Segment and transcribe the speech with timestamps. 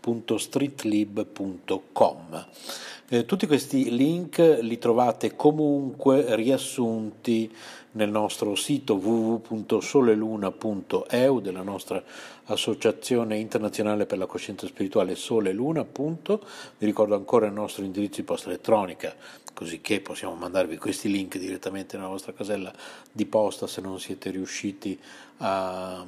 [0.00, 2.46] snails-paceedition.stores.streetlib.com.
[3.12, 7.52] Eh, tutti questi link li trovate comunque riassunti
[7.92, 12.00] nel nostro sito www.soleluna.eu della nostra
[12.44, 15.52] associazione internazionale per la coscienza spirituale Sole.
[15.52, 19.12] Vi ricordo ancora il nostro indirizzo di posta elettronica,
[19.52, 22.72] così che possiamo mandarvi questi link direttamente nella vostra casella
[23.10, 26.04] di posta se non siete riusciti a, a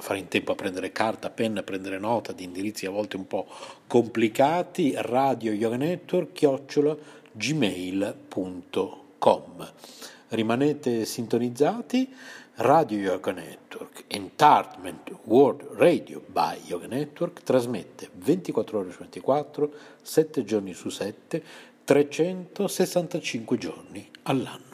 [0.00, 3.26] fare in tempo a prendere carta, penna, a prendere nota di indirizzi a volte un
[3.26, 3.46] po'
[3.86, 4.94] complicati.
[4.96, 6.96] Radio Yoga Network, chiocciola
[7.32, 8.72] gmail.com
[10.28, 12.12] rimanete sintonizzati.
[12.56, 20.44] Radio Yoga Network, Entertainment World Radio by Yoga Network, trasmette 24 ore su 24, 7
[20.44, 21.42] giorni su 7,
[21.82, 24.73] 365 giorni all'anno.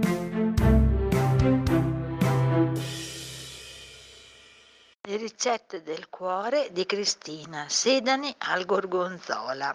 [5.21, 9.71] ricette del cuore di Cristina, sedani al gorgonzola,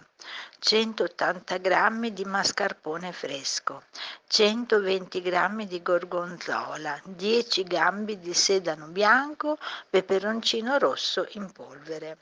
[0.59, 3.85] 180 g di mascarpone fresco,
[4.27, 9.57] 120 g di gorgonzola, 10 gambi di sedano bianco,
[9.89, 12.17] peperoncino rosso in polvere.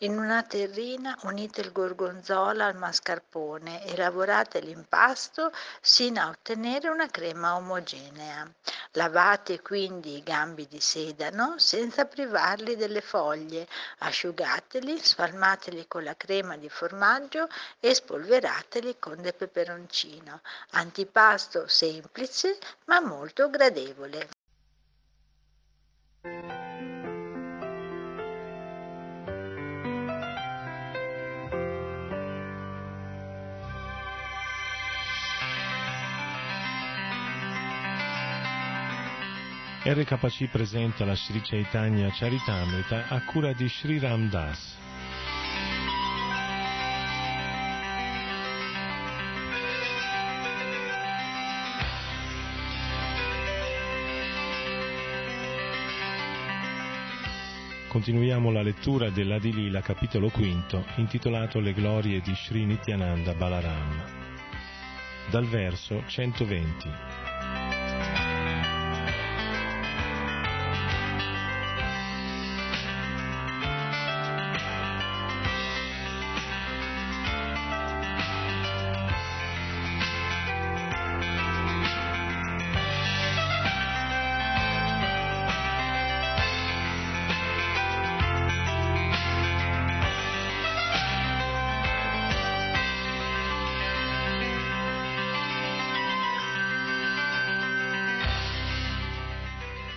[0.00, 5.50] In una terrina unite il gorgonzola al mascarpone e lavorate l'impasto
[5.80, 8.46] sino a ottenere una crema omogenea.
[8.92, 13.66] Lavate quindi i gambi di sedano senza privarli delle foglie,
[14.00, 17.48] asciugateli, spalmateli con la crema di formaggio
[17.80, 20.42] e spolverateli con del peperoncino.
[20.72, 24.28] Antipasto semplice ma molto gradevole.
[39.88, 44.74] RKC presenta la Sri Chaitanya Charitamrita a cura di Sri Ram Das.
[57.86, 64.02] Continuiamo la lettura dell'Adilila capitolo quinto intitolato Le glorie di Sri Nityananda Balaram.
[65.30, 67.75] Dal verso 120.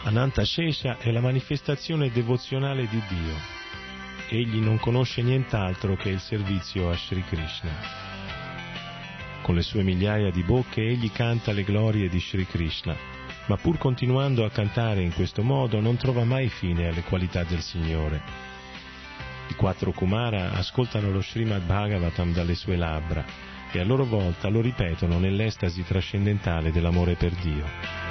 [0.10, 3.36] Ananta Shesha è la manifestazione devozionale di Dio.
[4.30, 7.70] Egli non conosce nient'altro che il servizio a Sri Krishna.
[9.44, 12.96] Con le sue migliaia di bocche egli canta le glorie di Sri Krishna,
[13.46, 17.62] ma pur continuando a cantare in questo modo non trova mai fine alle qualità del
[17.62, 18.20] Signore.
[19.50, 23.24] I quattro Kumara ascoltano lo Srimad Bhagavatam dalle sue labbra
[23.72, 28.09] e a loro volta lo ripetono nell'estasi trascendentale dell'amore per Dio.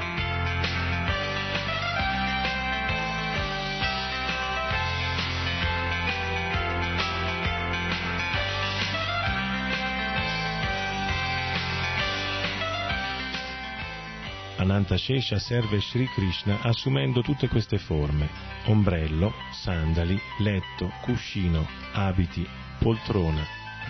[14.70, 18.28] Anantashesha serve Sri Krishna assumendo tutte queste forme:
[18.66, 22.46] ombrello, sandali, letto, cuscino, abiti,
[22.78, 23.42] poltrona,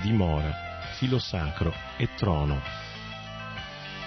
[0.02, 0.52] dimora,
[0.96, 2.62] filo sacro e trono.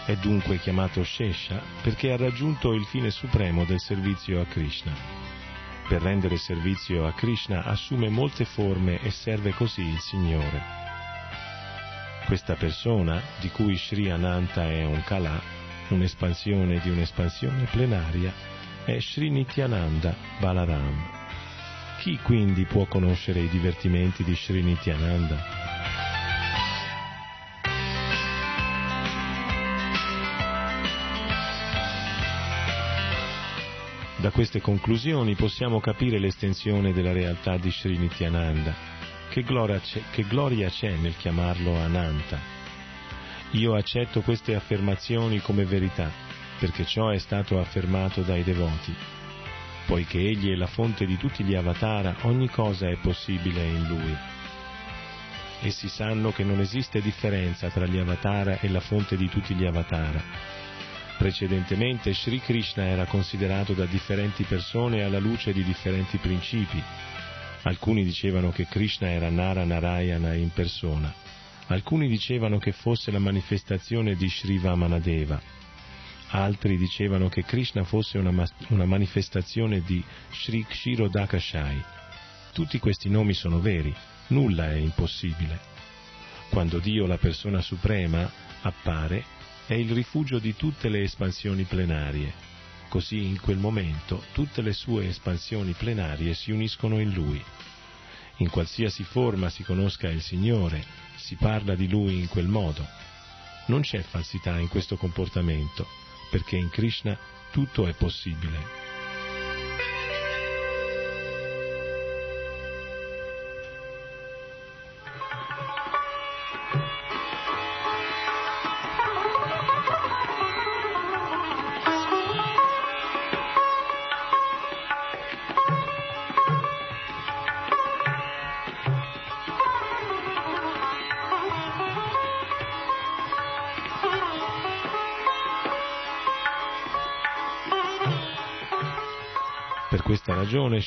[0.06, 4.94] È dunque chiamato Shesha perché ha raggiunto il fine supremo del servizio a Krishna.
[5.89, 10.79] Per rendere servizio a Krishna assume molte forme e serve così il Signore.
[12.25, 15.59] Questa persona, di cui Sri Ananta è un Kala,
[15.93, 18.33] un'espansione di un'espansione plenaria,
[18.83, 21.19] è Sri Nityananda Balaram.
[21.99, 25.61] Chi quindi può conoscere i divertimenti di Sri Nityananda?
[34.21, 38.71] Da queste conclusioni possiamo capire l'estensione della realtà di Sri Nityananda.
[39.29, 42.60] Che gloria c'è, che gloria c'è nel chiamarlo Ananta,
[43.51, 46.10] io accetto queste affermazioni come verità,
[46.58, 48.96] perché ciò è stato affermato dai devoti.
[49.86, 54.15] Poiché Egli è la fonte di tutti gli avatara, ogni cosa è possibile in Lui.
[55.63, 59.65] Essi sanno che non esiste differenza tra gli avatara e la fonte di tutti gli
[59.65, 60.24] avatara.
[61.17, 66.81] Precedentemente Sri Krishna era considerato da differenti persone alla luce di differenti principi.
[67.63, 71.30] Alcuni dicevano che Krishna era Nara Narayana in persona
[71.71, 75.41] Alcuni dicevano che fosse la manifestazione di Sri Vamanadeva,
[76.31, 81.81] altri dicevano che Krishna fosse una, una manifestazione di Sri Kshirodakashai.
[82.51, 83.95] Tutti questi nomi sono veri,
[84.27, 85.59] nulla è impossibile.
[86.49, 88.29] Quando Dio, la persona suprema,
[88.63, 89.23] appare,
[89.65, 92.33] è il rifugio di tutte le espansioni plenarie.
[92.89, 97.41] Così in quel momento tutte le sue espansioni plenarie si uniscono in Lui.
[98.41, 100.83] In qualsiasi forma si conosca il Signore,
[101.15, 102.83] si parla di lui in quel modo.
[103.67, 105.86] Non c'è falsità in questo comportamento,
[106.31, 107.15] perché in Krishna
[107.51, 108.90] tutto è possibile.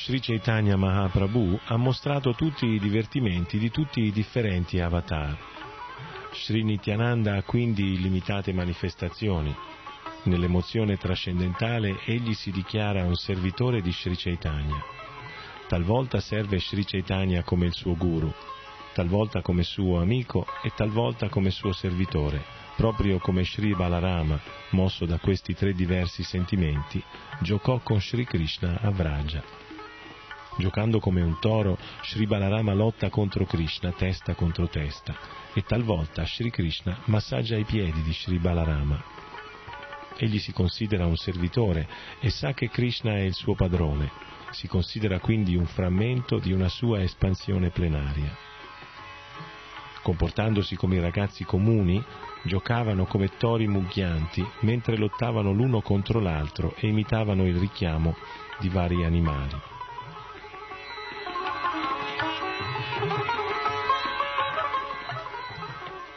[0.05, 5.35] Sri Chaitanya Mahaprabhu ha mostrato tutti i divertimenti di tutti i differenti avatar.
[6.31, 9.51] Sri Nityananda ha quindi illimitate manifestazioni.
[10.25, 14.79] Nell'emozione trascendentale egli si dichiara un servitore di Sri Chaitanya.
[15.67, 18.31] Talvolta serve Sri Chaitanya come il suo guru,
[18.93, 22.45] talvolta come suo amico e talvolta come suo servitore,
[22.75, 27.03] proprio come Sri Balarama, mosso da questi tre diversi sentimenti,
[27.39, 29.64] giocò con Sri Krishna a Vraja.
[30.57, 35.15] Giocando come un toro, Sri Balarama lotta contro Krishna testa contro testa
[35.53, 39.03] e talvolta Sri Krishna massaggia i piedi di Sri Balarama.
[40.17, 41.87] Egli si considera un servitore
[42.19, 44.09] e sa che Krishna è il suo padrone,
[44.51, 48.45] si considera quindi un frammento di una sua espansione plenaria
[50.05, 51.99] comportandosi come i ragazzi comuni,
[52.43, 58.15] giocavano come tori mugghianti mentre lottavano l'uno contro l'altro e imitavano il richiamo
[58.59, 59.74] di vari animali.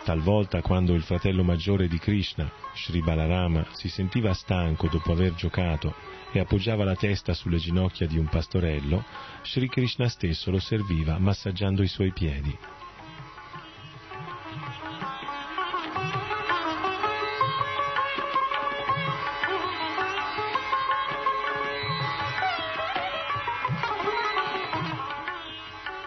[0.09, 5.95] Talvolta quando il fratello maggiore di Krishna, Sri Balarama, si sentiva stanco dopo aver giocato
[6.33, 9.05] e appoggiava la testa sulle ginocchia di un pastorello,
[9.43, 12.57] Sri Krishna stesso lo serviva massaggiando i suoi piedi.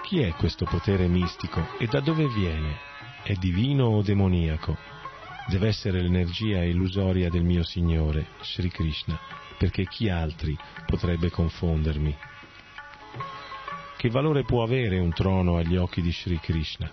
[0.01, 2.89] Chi è questo potere mistico e da dove viene?
[3.23, 4.75] È divino o demoniaco?
[5.47, 9.19] Deve essere l'energia illusoria del mio Signore, Sri Krishna,
[9.59, 12.17] perché chi altri potrebbe confondermi?
[13.95, 16.89] Che valore può avere un trono agli occhi di Sri Krishna?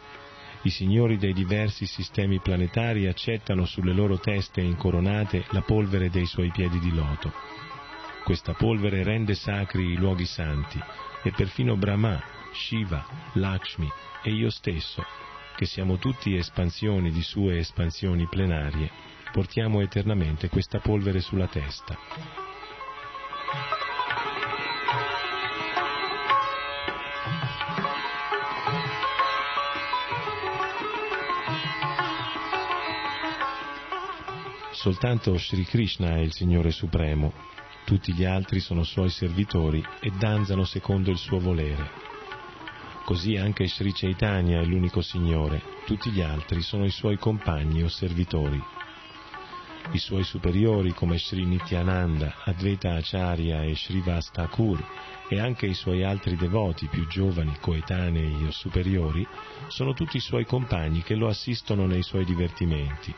[0.63, 6.51] I signori dei diversi sistemi planetari accettano sulle loro teste incoronate la polvere dei suoi
[6.51, 7.33] piedi di loto.
[8.23, 10.79] Questa polvere rende sacri i luoghi santi
[11.23, 13.89] e perfino Brahma, Shiva, Lakshmi
[14.23, 15.03] e io stesso,
[15.59, 18.89] che siamo tutti espansioni di sue espansioni plenarie,
[19.33, 21.99] portiamo eternamente questa polvere sulla testa.
[34.71, 37.33] Soltanto Sri Krishna è il Signore Supremo,
[37.85, 42.08] tutti gli altri sono suoi servitori e danzano secondo il suo volere.
[43.09, 47.89] Così anche Sri Chaitanya è l'unico Signore, tutti gli altri sono i suoi compagni o
[47.89, 48.63] servitori.
[49.93, 54.85] I suoi superiori come Sri Nityananda, Advaita Acharya e Sri Vastakur
[55.27, 59.27] e anche i suoi altri devoti più giovani, coetanei o superiori
[59.69, 63.15] sono tutti i suoi compagni che lo assistono nei suoi divertimenti.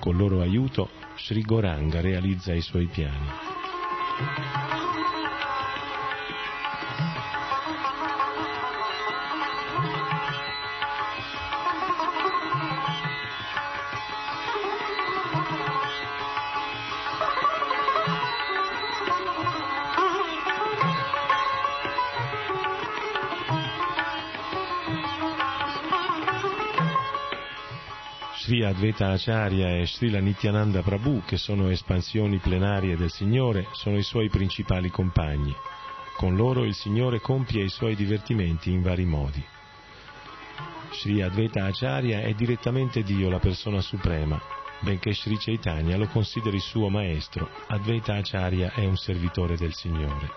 [0.00, 3.28] Con loro aiuto Sri Goranga realizza i suoi piani.
[28.50, 34.02] Sri Advaita Acharya e Srila Nityananda Prabhu, che sono espansioni plenarie del Signore, sono i
[34.02, 35.54] suoi principali compagni.
[36.16, 39.40] Con loro il Signore compie i suoi divertimenti in vari modi.
[40.90, 44.42] Sri Advaita Acharya è direttamente Dio, la persona suprema,
[44.80, 50.28] benché Sri Chaitanya lo consideri suo maestro, Advaita Acharya è un servitore del Signore.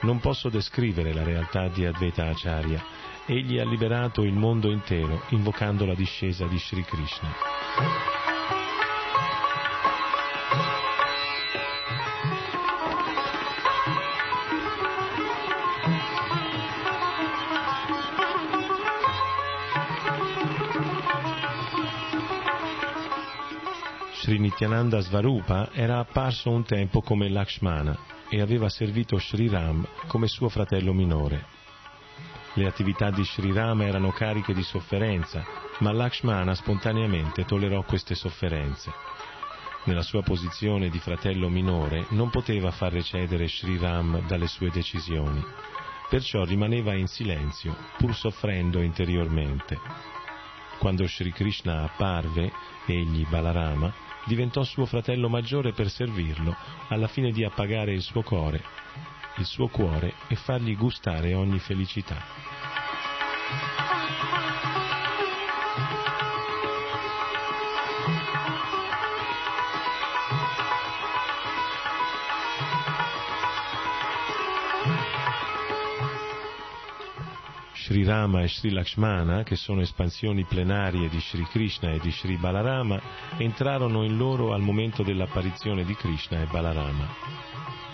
[0.00, 2.84] Non posso descrivere la realtà di Advaita Acharya,
[3.26, 7.34] egli ha liberato il mondo intero invocando la discesa di Sri Krishna.
[24.20, 27.96] Sri Nityananda Svarupa era apparso un tempo come Lakshmana
[28.28, 31.65] e aveva servito Sri Ram come suo fratello minore.
[32.58, 35.44] Le attività di Sri Rama erano cariche di sofferenza,
[35.80, 38.90] ma Lakshmana spontaneamente tollerò queste sofferenze.
[39.84, 45.44] Nella sua posizione di fratello minore non poteva far recedere Sri Ram dalle sue decisioni,
[46.08, 49.78] perciò rimaneva in silenzio, pur soffrendo interiormente.
[50.78, 52.50] Quando Sri Krishna apparve,
[52.86, 53.92] egli, Balarama,
[54.24, 56.56] diventò suo fratello maggiore per servirlo,
[56.88, 58.85] alla fine di appagare il suo cuore
[59.38, 62.16] il suo cuore e fargli gustare ogni felicità.
[77.86, 82.36] Sri Rama e Sri Lakshmana, che sono espansioni plenarie di Sri Krishna e di Sri
[82.36, 83.00] Balarama,
[83.36, 87.85] entrarono in loro al momento dell'apparizione di Krishna e Balarama.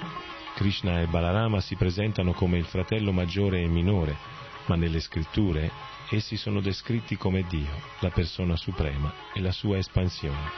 [0.63, 4.17] Krishna e Balarama si presentano come il fratello maggiore e minore,
[4.67, 5.69] ma nelle scritture
[6.09, 10.51] essi sono descritti come Dio, la persona suprema e la sua espansione.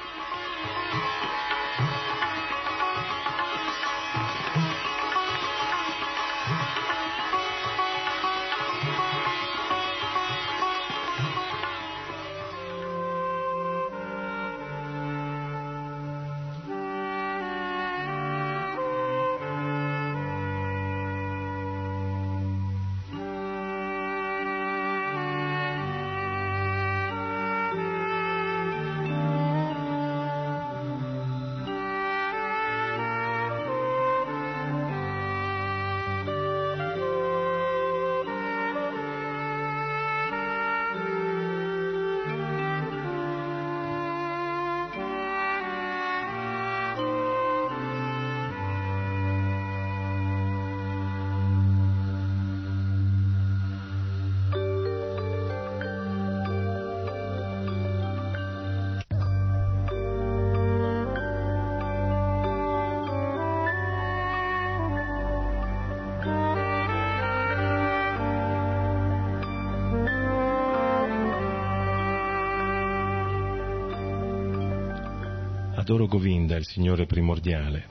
[75.84, 77.86] Adoro Govinda, il Signore primordiale,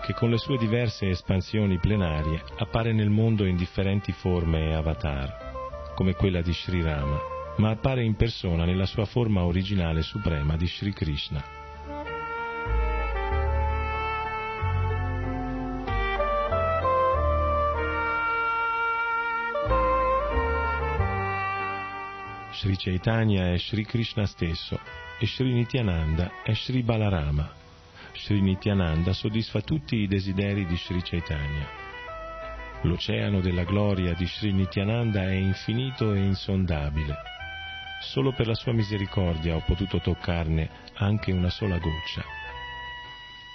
[0.00, 5.92] che con le sue diverse espansioni plenarie appare nel mondo in differenti forme e avatar,
[5.94, 7.18] come quella di Sri Rama,
[7.58, 11.44] ma appare in persona nella sua forma originale suprema di Sri Krishna.
[22.52, 24.80] Sri Chaitanya è Sri Krishna stesso,
[25.20, 27.50] e Sri Nityananda è Sri Balarama.
[28.14, 31.66] Sri Nityananda soddisfa tutti i desideri di Sri Chaitanya.
[32.82, 37.16] L'oceano della gloria di Sri Nityananda è infinito e insondabile.
[38.00, 42.22] Solo per la sua misericordia ho potuto toccarne anche una sola goccia.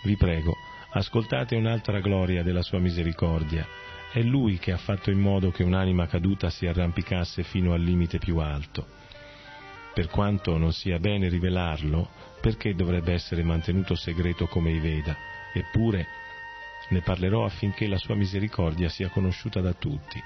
[0.04, 0.54] Vi prego,
[0.90, 3.66] ascoltate un'altra gloria della sua misericordia.
[4.12, 8.18] È Lui che ha fatto in modo che un'anima caduta si arrampicasse fino al limite
[8.18, 9.02] più alto
[9.94, 12.10] per quanto non sia bene rivelarlo,
[12.42, 15.16] perché dovrebbe essere mantenuto segreto come i Veda?
[15.54, 16.08] Eppure
[16.90, 20.22] ne parlerò affinché la sua misericordia sia conosciuta da tutti.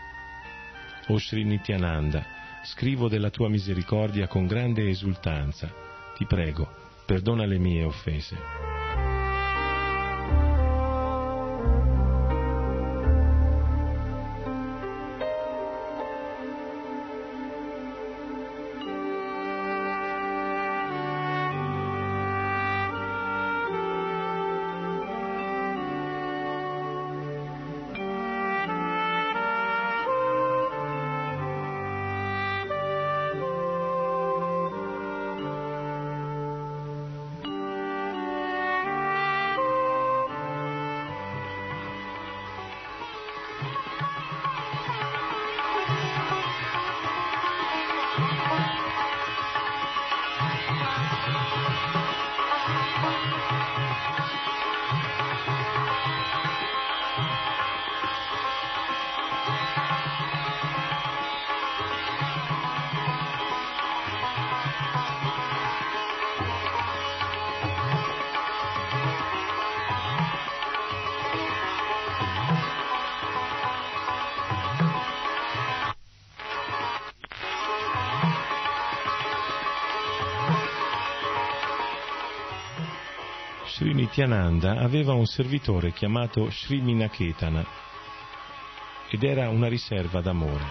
[1.07, 2.25] O Sri Nityananda,
[2.63, 5.71] scrivo della tua misericordia con grande esultanza.
[6.15, 6.67] Ti prego,
[7.05, 8.76] perdona le mie offese.
[84.27, 87.65] Nityananda aveva un servitore chiamato Sri Minaketana
[89.09, 90.65] ed era una riserva d'amore.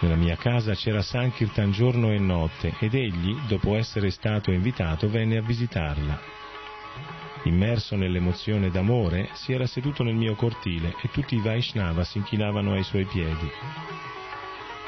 [0.00, 5.36] Nella mia casa c'era Sankirtan giorno e notte ed egli, dopo essere stato invitato, venne
[5.36, 6.20] a visitarla.
[7.44, 12.72] Immerso nell'emozione d'amore, si era seduto nel mio cortile e tutti i Vaishnava si inchinavano
[12.72, 13.48] ai suoi piedi.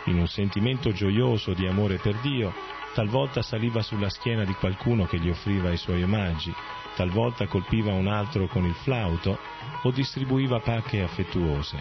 [0.07, 2.53] In un sentimento gioioso di amore per Dio,
[2.95, 6.53] talvolta saliva sulla schiena di qualcuno che gli offriva i suoi omaggi,
[6.95, 9.39] talvolta colpiva un altro con il flauto
[9.83, 11.81] o distribuiva pacche affettuose.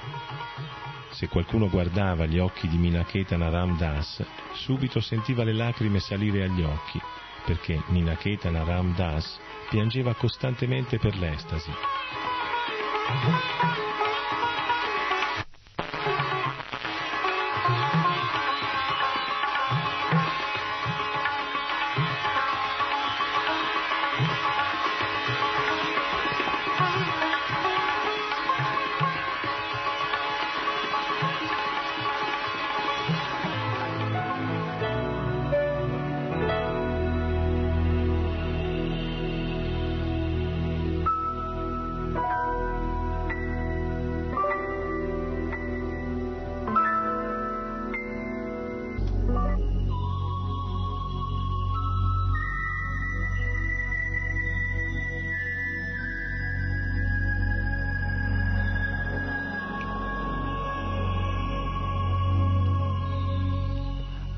[1.09, 6.63] Se qualcuno guardava gli occhi di Minaketana Ram Das, subito sentiva le lacrime salire agli
[6.63, 6.99] occhi,
[7.45, 11.71] perché Ninaketana Ram Das piangeva costantemente per l'estasi.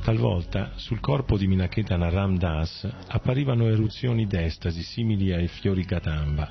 [0.05, 6.47] Talvolta sul corpo di Minaketana Ram Das apparivano eruzioni d'estasi simili ai fiori Gatamba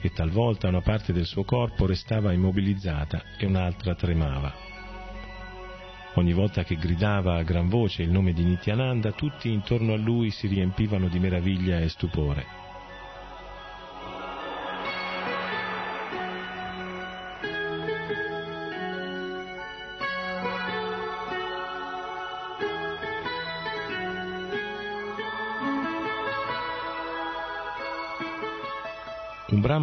[0.00, 4.52] e talvolta una parte del suo corpo restava immobilizzata e un'altra tremava.
[6.14, 10.32] Ogni volta che gridava a gran voce il nome di Nityananda, tutti intorno a lui
[10.32, 12.61] si riempivano di meraviglia e stupore.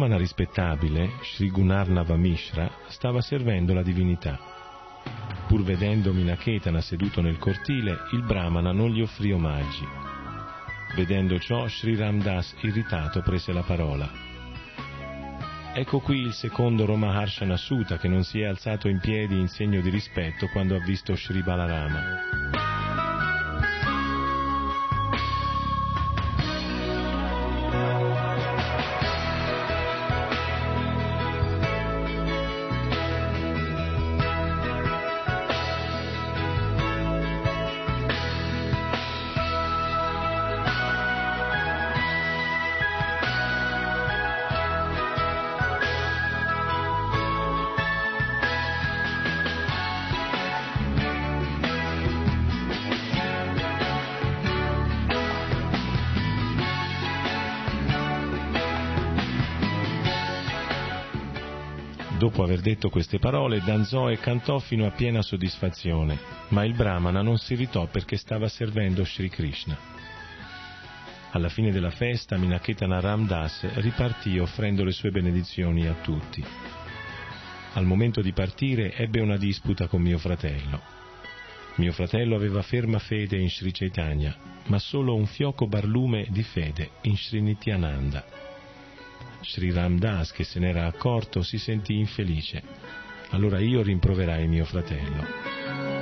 [0.00, 4.38] Brahmana rispettabile, Sri Gunarnava Mishra, stava servendo la divinità.
[5.46, 9.86] Pur vedendo Minaketana seduto nel cortile, il brahmana non gli offrì omaggi.
[10.96, 14.10] Vedendo ciò, Sri Ramdas, irritato, prese la parola.
[15.74, 19.82] Ecco qui il secondo Romaharshana Sutta che non si è alzato in piedi in segno
[19.82, 22.69] di rispetto quando ha visto Sri Balarama.
[62.20, 67.22] Dopo aver detto queste parole, danzò e cantò fino a piena soddisfazione, ma il brahmana
[67.22, 69.74] non si irritò perché stava servendo Sri Krishna.
[71.30, 76.44] Alla fine della festa, Minaketana Ramdas ripartì offrendo le sue benedizioni a tutti.
[77.72, 80.78] Al momento di partire ebbe una disputa con mio fratello.
[81.76, 86.90] Mio fratello aveva ferma fede in Sri Chaitanya, ma solo un fioco barlume di fede
[87.04, 88.49] in Sri Nityananda.
[89.42, 92.62] Sri Ram Das, che se n'era accorto, si sentì infelice.
[93.30, 95.99] Allora io rimproverai mio fratello.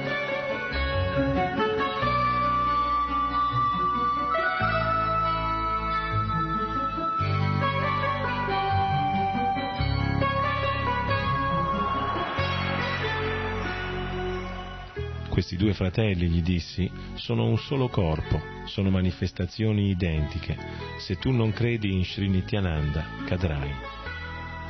[15.38, 20.57] Questi due fratelli, gli dissi, sono un solo corpo, sono manifestazioni identiche.
[20.98, 23.72] Se tu non credi in Sri Nityananda, cadrai.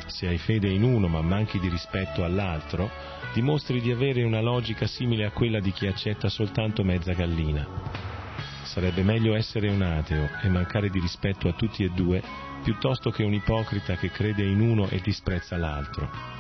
[0.09, 2.91] Se hai fede in uno ma manchi di rispetto all'altro,
[3.33, 7.67] dimostri di avere una logica simile a quella di chi accetta soltanto mezza gallina.
[8.65, 12.23] Sarebbe meglio essere un ateo e mancare di rispetto a tutti e due,
[12.63, 16.38] piuttosto che un ipocrita che crede in uno e disprezza l'altro.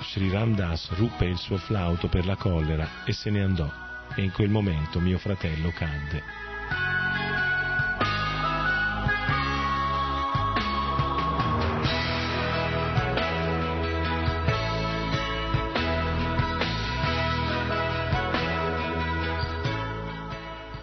[0.00, 3.70] Sri Ram Das ruppe il suo flauto per la collera e se ne andò,
[4.14, 6.22] e in quel momento mio fratello cadde.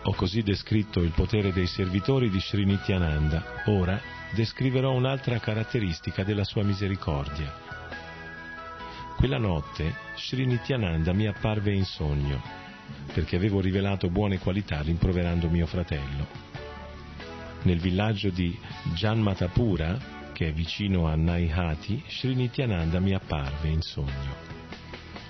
[0.03, 3.63] Ho così descritto il potere dei servitori di Sri Nityananda.
[3.65, 3.99] Ora
[4.33, 7.64] descriverò un'altra caratteristica della sua misericordia.
[9.15, 12.41] Quella notte Sri Nityananda mi apparve in sogno,
[13.13, 16.27] perché avevo rivelato buone qualità rimproverando mio fratello.
[17.63, 18.55] Nel villaggio di
[18.93, 24.35] Janmatapura, che è vicino a Naihati, Sri Nityananda mi apparve in sogno.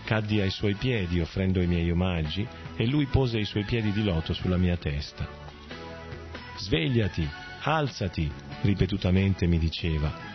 [0.03, 2.45] Caddi ai suoi piedi offrendo i miei omaggi
[2.75, 5.27] e lui pose i suoi piedi di loto sulla mia testa.
[6.57, 7.27] Svegliati,
[7.61, 8.29] alzati,
[8.61, 10.34] ripetutamente mi diceva,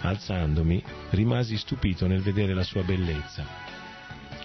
[0.00, 3.44] Alzandomi, rimasi stupito nel vedere la sua bellezza.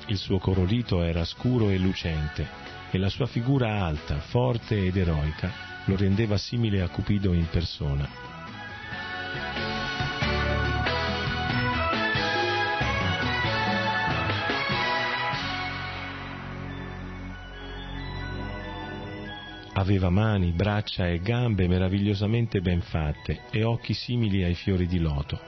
[0.08, 2.48] Il suo corolito era scuro e lucente,
[2.92, 8.08] e la sua figura alta, forte ed eroica lo rendeva simile a Cupido in persona.
[19.76, 25.40] Aveva mani, braccia e gambe meravigliosamente ben fatte e occhi simili ai fiori di loto.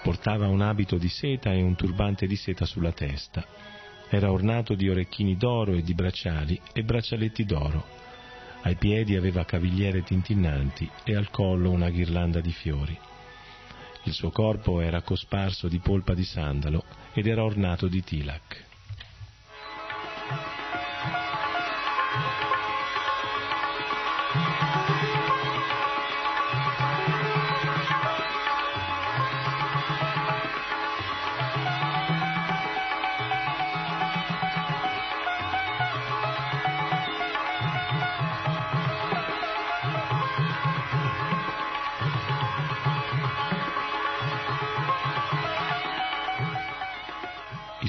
[0.00, 3.44] Portava un abito di seta e un turbante di seta sulla testa.
[4.08, 7.84] Era ornato di orecchini d'oro e di bracciali e braccialetti d'oro.
[8.62, 12.96] Ai piedi aveva cavigliere tintinnanti e al collo una ghirlanda di fiori.
[14.04, 18.64] Il suo corpo era cosparso di polpa di sandalo ed era ornato di tilak.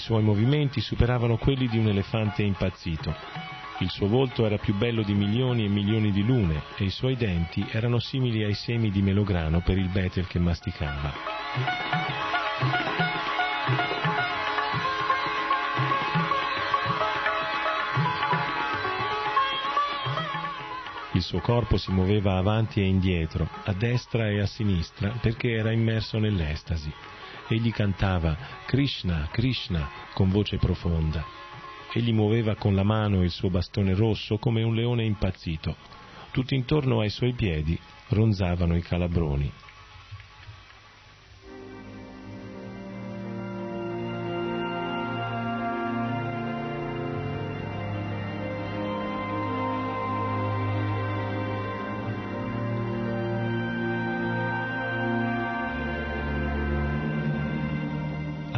[0.06, 3.12] Suoi movimenti superavano quelli di un elefante impazzito.
[3.80, 7.16] Il suo volto era più bello di milioni e milioni di lune e i suoi
[7.16, 11.12] denti erano simili ai semi di melograno per il betel che masticava.
[21.14, 25.72] Il suo corpo si muoveva avanti e indietro, a destra e a sinistra, perché era
[25.72, 26.94] immerso nell'estasi
[27.48, 31.24] Egli cantava Krishna, Krishna con voce profonda.
[31.94, 35.76] Egli muoveva con la mano il suo bastone rosso come un leone impazzito.
[36.32, 37.80] Tutto intorno ai suoi piedi
[38.10, 39.52] ronzavano i calabroni.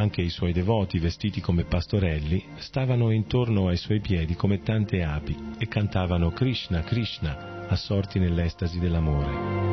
[0.07, 5.35] Anche i suoi devoti, vestiti come pastorelli, stavano intorno ai suoi piedi come tante api
[5.57, 9.65] e cantavano Krishna, Krishna, assorti nell'estasi dell'amore.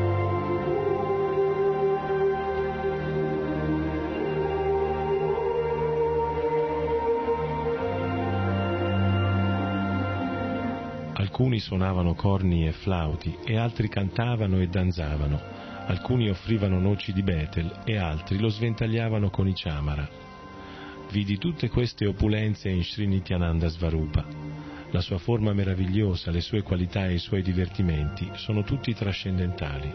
[11.13, 15.54] Alcuni suonavano corni e flauti e altri cantavano e danzavano,
[15.87, 20.25] alcuni offrivano noci di Betel e altri lo sventagliavano con i ciamara
[21.15, 24.25] vidi tutte queste opulenze in Srinityananda Svarupa.
[24.91, 29.95] La sua forma meravigliosa, le sue qualità e i suoi divertimenti sono tutti trascendentali.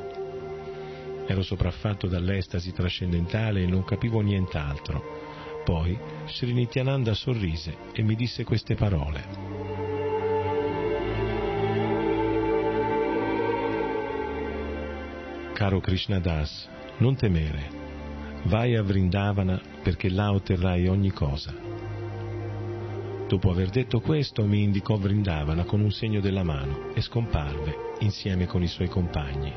[1.27, 5.61] Ero sopraffatto dall'estasi trascendentale e non capivo nient'altro.
[5.65, 9.58] Poi Srinityananda sorrise e mi disse queste parole.
[15.59, 16.69] Caro Krishnadas,
[16.99, 17.67] non temere,
[18.45, 21.53] vai a Vrindavana perché là otterrai ogni cosa.
[23.27, 28.45] Dopo aver detto questo mi indicò Vrindavana con un segno della mano e scomparve insieme
[28.45, 29.51] con i suoi compagni.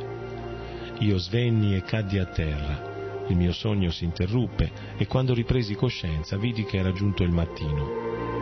[0.98, 3.26] Io svenni e caddi a terra.
[3.28, 8.41] Il mio sogno si interruppe e quando ripresi coscienza vidi che era giunto il mattino.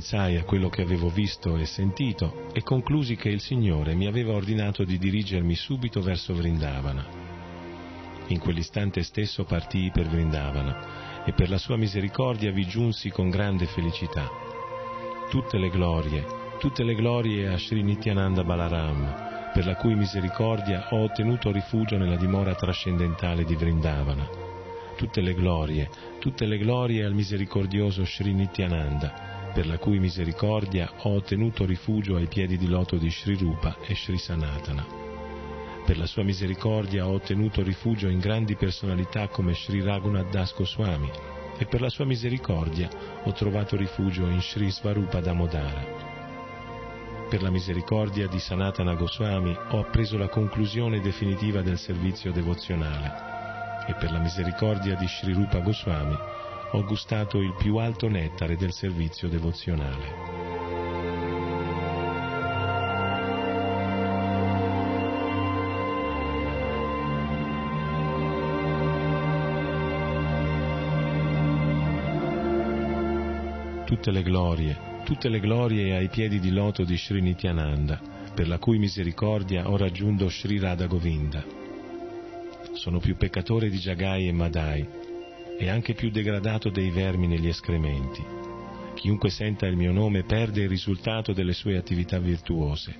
[0.00, 4.32] Pensai a quello che avevo visto e sentito e conclusi che il Signore mi aveva
[4.32, 7.06] ordinato di dirigermi subito verso Vrindavana.
[8.28, 13.66] In quell'istante stesso partii per Vrindavana e per la sua misericordia vi giunsi con grande
[13.66, 14.26] felicità.
[15.28, 16.24] Tutte le glorie,
[16.58, 22.16] tutte le glorie a Sri Nityananda Balaram, per la cui misericordia ho ottenuto rifugio nella
[22.16, 24.26] dimora trascendentale di Vrindavana.
[24.96, 31.14] Tutte le glorie, tutte le glorie al misericordioso Sri Nityananda, per la cui misericordia ho
[31.14, 34.86] ottenuto rifugio ai piedi di loto di Sri Rupa e Sri Sanatana.
[35.84, 41.10] Per la sua misericordia ho ottenuto rifugio in grandi personalità come Sri Raghunath Das Goswami
[41.58, 42.88] e per la sua misericordia
[43.24, 46.08] ho trovato rifugio in Sri Svarupa Damodara.
[47.28, 53.28] Per la misericordia di Sanatana Goswami ho appreso la conclusione definitiva del servizio devozionale
[53.88, 56.16] e per la misericordia di Sri Rupa Goswami
[56.72, 60.38] ho gustato il più alto nettare del servizio devozionale.
[73.84, 78.00] Tutte le glorie, tutte le glorie ai piedi di loto di Sri Nityananda,
[78.32, 81.44] per la cui misericordia ho raggiunto Sri Radha Govinda.
[82.74, 84.99] Sono più peccatore di Jagai e Madai,
[85.60, 88.24] e anche più degradato dei vermi negli escrementi.
[88.94, 92.96] Chiunque senta il mio nome perde il risultato delle sue attività virtuose.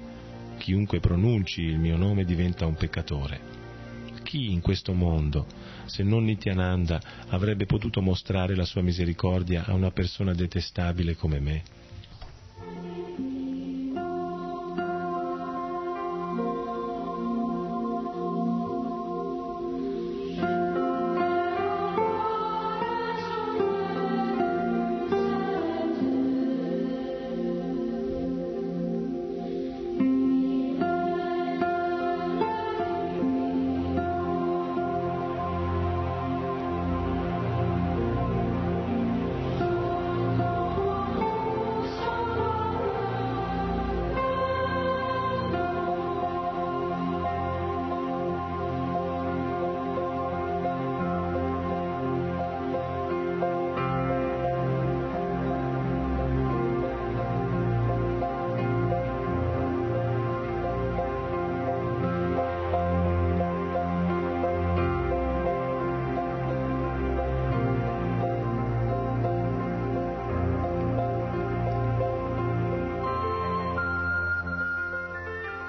[0.59, 3.59] Chiunque pronunci il mio nome diventa un peccatore
[4.31, 5.45] chi in questo mondo,
[5.87, 11.63] se non Nityananda, avrebbe potuto mostrare la sua misericordia a una persona detestabile come me?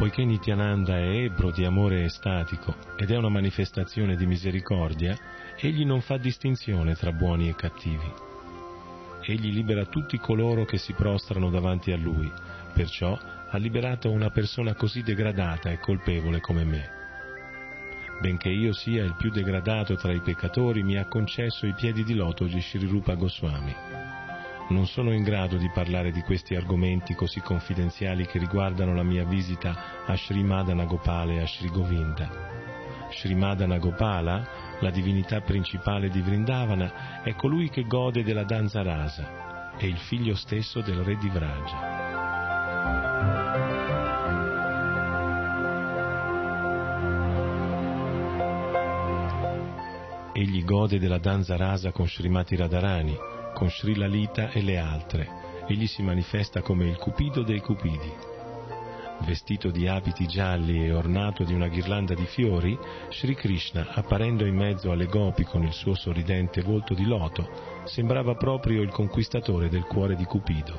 [0.02, 5.16] Poiché Nityananda è ebro di amore estatico ed è una manifestazione di misericordia,
[5.60, 8.12] egli non fa distinzione tra buoni e cattivi.
[9.22, 12.32] Egli libera tutti coloro che si prostrano davanti a lui,
[12.74, 16.90] perciò ha liberato una persona così degradata e colpevole come me.
[18.22, 22.16] Benché io sia il più degradato tra i peccatori, mi ha concesso i piedi di
[22.16, 24.21] loto di Sri Rupa Goswami
[24.72, 29.26] non sono in grado di parlare di questi argomenti così confidenziali che riguardano la mia
[29.26, 32.30] visita a Sri Madana Gopala e a Sri Govinda.
[33.12, 39.76] Sri Madana Gopala, la divinità principale di Vrindavana, è colui che gode della danza rasa,
[39.78, 42.00] è il figlio stesso del re di Vraja.
[50.34, 53.16] Egli gode della danza rasa con Srimati Radharani,
[53.62, 55.30] con Sri Lalita e le altre.
[55.68, 58.12] Egli si manifesta come il cupido dei cupidi.
[59.20, 62.76] Vestito di abiti gialli e ornato di una ghirlanda di fiori,
[63.12, 68.34] Sri Krishna, apparendo in mezzo alle gopi con il suo sorridente volto di loto, sembrava
[68.34, 70.74] proprio il conquistatore del cuore di Cupido.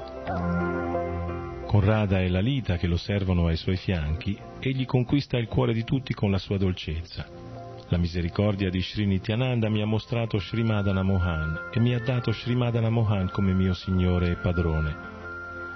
[1.64, 5.84] Con Radha e Lalita che lo servono ai suoi fianchi, egli conquista il cuore di
[5.84, 7.51] tutti con la sua dolcezza
[7.92, 12.88] la misericordia di Sri Nityananda mi ha mostrato Srimadana Mohan e mi ha dato Srimadana
[12.88, 14.96] Mohan come mio signore e padrone.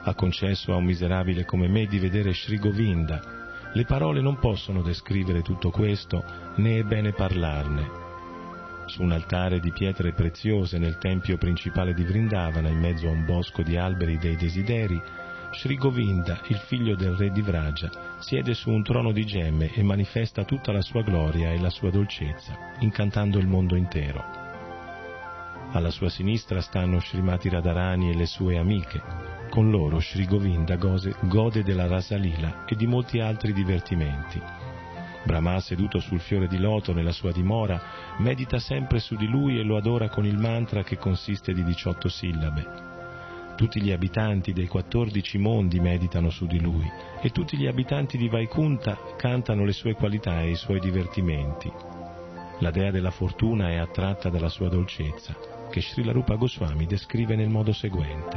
[0.03, 3.21] Ha concesso a un miserabile come me di vedere Sri Govinda.
[3.75, 6.25] Le parole non possono descrivere tutto questo,
[6.55, 7.91] né è bene parlarne.
[8.87, 13.27] Su un altare di pietre preziose nel tempio principale di Vrindavana, in mezzo a un
[13.27, 14.99] bosco di alberi dei desideri,
[15.57, 19.83] Sri Govinda, il figlio del re di Vraja, siede su un trono di gemme e
[19.83, 24.23] manifesta tutta la sua gloria e la sua dolcezza, incantando il mondo intero.
[25.73, 29.03] Alla sua sinistra stanno Srimati Radharani e le sue amiche.
[29.49, 34.39] Con loro Sri Govinda gode della Rasalila e di molti altri divertimenti.
[35.25, 37.81] Brahma, seduto sul fiore di loto nella sua dimora,
[38.19, 42.09] medita sempre su di lui e lo adora con il mantra che consiste di 18
[42.11, 42.96] sillabe.
[43.57, 46.87] Tutti gli abitanti dei 14 mondi meditano su di lui
[47.23, 51.73] e tutti gli abitanti di Vaikunta cantano le sue qualità e i suoi divertimenti.
[52.59, 55.35] La dea della fortuna è attratta dalla sua dolcezza,
[55.71, 58.37] che Srila Rupa Goswami descrive nel modo seguente.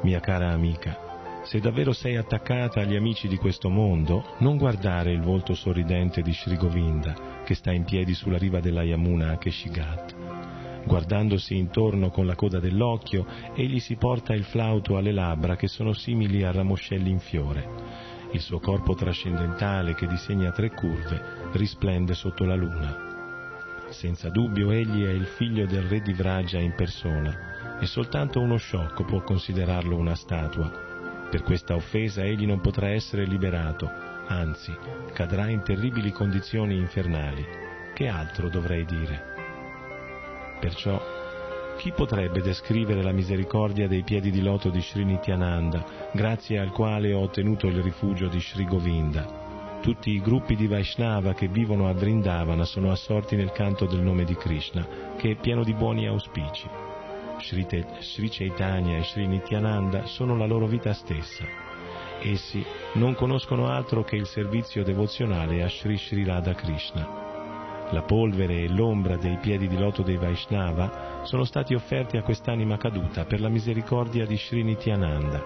[0.00, 5.20] Mia cara amica, se davvero sei attaccata agli amici di questo mondo, non guardare il
[5.20, 10.23] volto sorridente di Sri Govinda, che sta in piedi sulla riva della Yamuna a Keshigat
[10.86, 15.92] Guardandosi intorno con la coda dell'occhio, egli si porta il flauto alle labbra che sono
[15.92, 17.68] simili a ramoscelli in fiore.
[18.32, 23.12] Il suo corpo trascendentale, che disegna tre curve, risplende sotto la luna.
[23.90, 28.56] Senza dubbio egli è il figlio del re di Vraja in persona, e soltanto uno
[28.56, 30.70] sciocco può considerarlo una statua.
[31.30, 33.90] Per questa offesa egli non potrà essere liberato,
[34.26, 34.74] anzi,
[35.12, 37.44] cadrà in terribili condizioni infernali.
[37.94, 39.33] Che altro dovrei dire?
[40.64, 40.98] Perciò,
[41.76, 47.12] chi potrebbe descrivere la misericordia dei piedi di loto di Sri Nityananda, grazie al quale
[47.12, 49.78] ho ottenuto il rifugio di Sri Govinda?
[49.82, 54.24] Tutti i gruppi di Vaishnava che vivono a Vrindavana sono assorti nel canto del nome
[54.24, 54.86] di Krishna,
[55.18, 56.66] che è pieno di buoni auspici.
[57.40, 61.44] Sri, Te, Sri Chaitanya e Sri Nityananda sono la loro vita stessa.
[62.22, 67.23] Essi non conoscono altro che il servizio devozionale a Sri Sri Radha Krishna.
[67.94, 72.76] La polvere e l'ombra dei piedi di loto dei Vaishnava sono stati offerti a quest'anima
[72.76, 75.40] caduta per la misericordia di Sri Nityananda.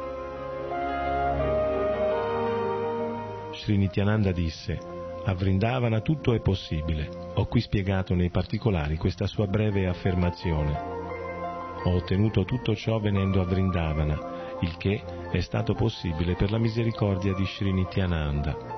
[3.52, 4.78] Sri Nityananda disse,
[5.26, 7.10] a Vrindavana tutto è possibile.
[7.34, 10.72] Ho qui spiegato nei particolari questa sua breve affermazione.
[11.84, 17.34] Ho ottenuto tutto ciò venendo a Vrindavana, il che è stato possibile per la misericordia
[17.34, 18.77] di Sri Nityananda.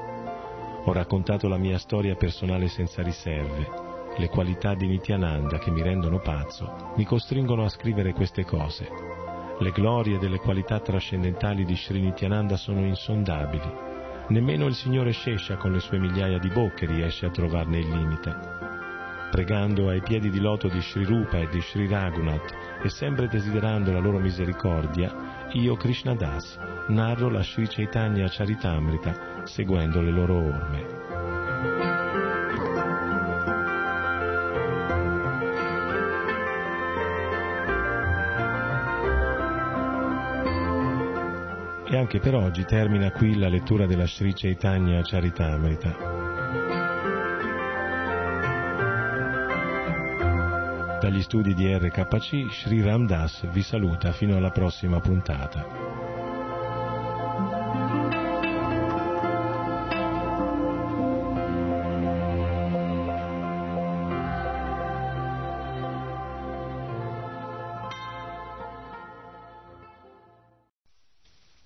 [0.85, 3.89] Ho raccontato la mia storia personale senza riserve.
[4.17, 8.89] Le qualità di Nityananda che mi rendono pazzo mi costringono a scrivere queste cose.
[9.59, 13.89] Le glorie delle qualità trascendentali di Sri Nityananda sono insondabili
[14.31, 18.33] Nemmeno il signore Shesha con le sue migliaia di bocche riesce a trovarne il limite.
[19.29, 23.91] Pregando ai piedi di loto di Sri Rupa e di Sri Raghunath e sempre desiderando
[23.91, 30.99] la loro misericordia, io Krishna Das narro la Sri Chaitanya Charitamrita seguendo le loro orme.
[41.89, 46.30] E anche per oggi termina qui la lettura della Sri Chaitanya Charitamrita.
[51.01, 55.67] Dagli studi di RKC, Sri Ram Das vi saluta fino alla prossima puntata.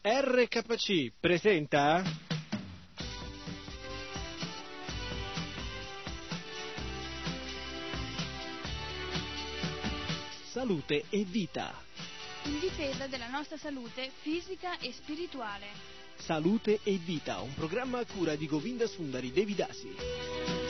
[0.01, 2.05] RKC presenta
[10.65, 11.75] Salute e vita.
[12.45, 15.67] In difesa della nostra salute fisica e spirituale.
[16.17, 20.64] Salute e vita, un programma a cura di Govinda Sundari Devidasi.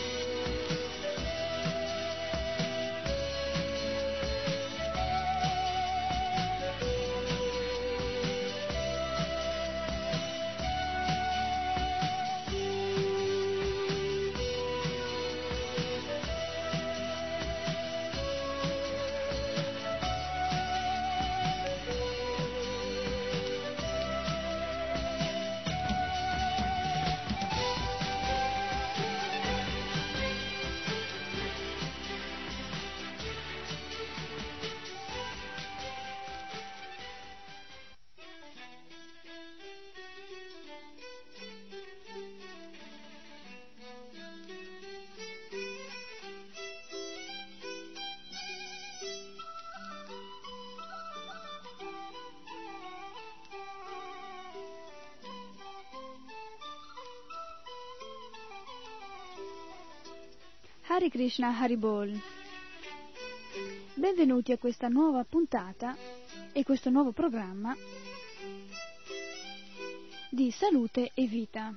[60.94, 62.16] Hari Krishna Haribol.
[63.94, 65.96] Benvenuti a questa nuova puntata
[66.52, 67.74] e questo nuovo programma
[70.30, 71.76] di salute e vita.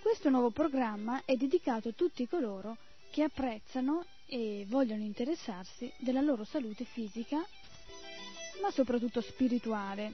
[0.00, 2.78] Questo nuovo programma è dedicato a tutti coloro
[3.10, 7.46] che apprezzano e vogliono interessarsi della loro salute fisica
[8.66, 10.12] ma soprattutto spirituale.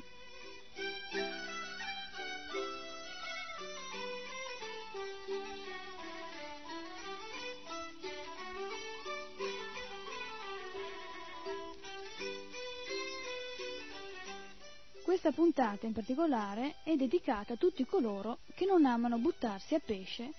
[15.03, 20.31] Questa puntata in particolare è dedicata a tutti coloro che non amano buttarsi a pesce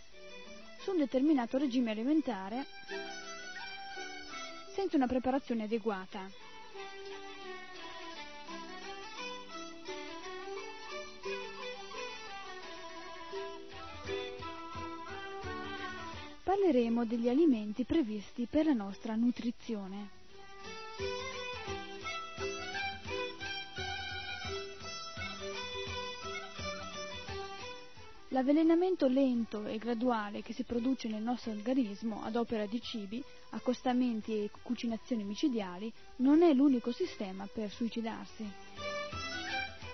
[0.81, 2.65] su un determinato regime alimentare
[4.75, 6.42] senza una preparazione adeguata.
[16.63, 20.21] Parleremo degli alimenti previsti per la nostra nutrizione.
[28.29, 34.31] L'avvelenamento lento e graduale che si produce nel nostro organismo ad opera di cibi, accostamenti
[34.31, 38.49] e cucinazioni micidiali non è l'unico sistema per suicidarsi.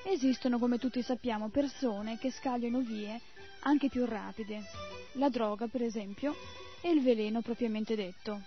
[0.04, 3.20] Esistono, come tutti sappiamo, persone che scagliano vie
[3.62, 4.62] anche più rapide,
[5.14, 6.36] la droga per esempio
[6.82, 8.42] e il veleno propriamente detto.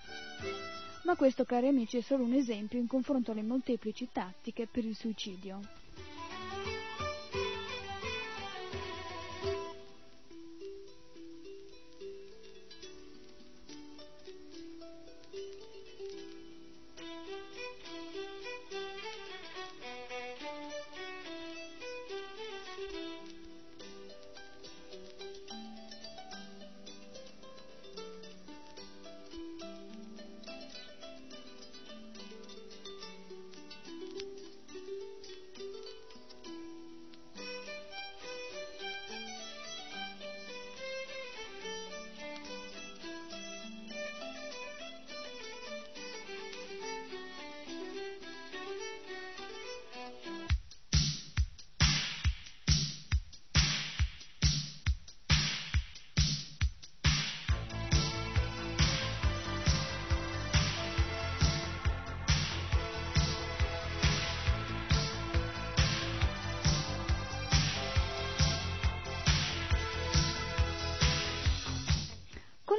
[1.04, 4.94] Ma questo, cari amici, è solo un esempio in confronto alle molteplici tattiche per il
[4.94, 5.60] suicidio.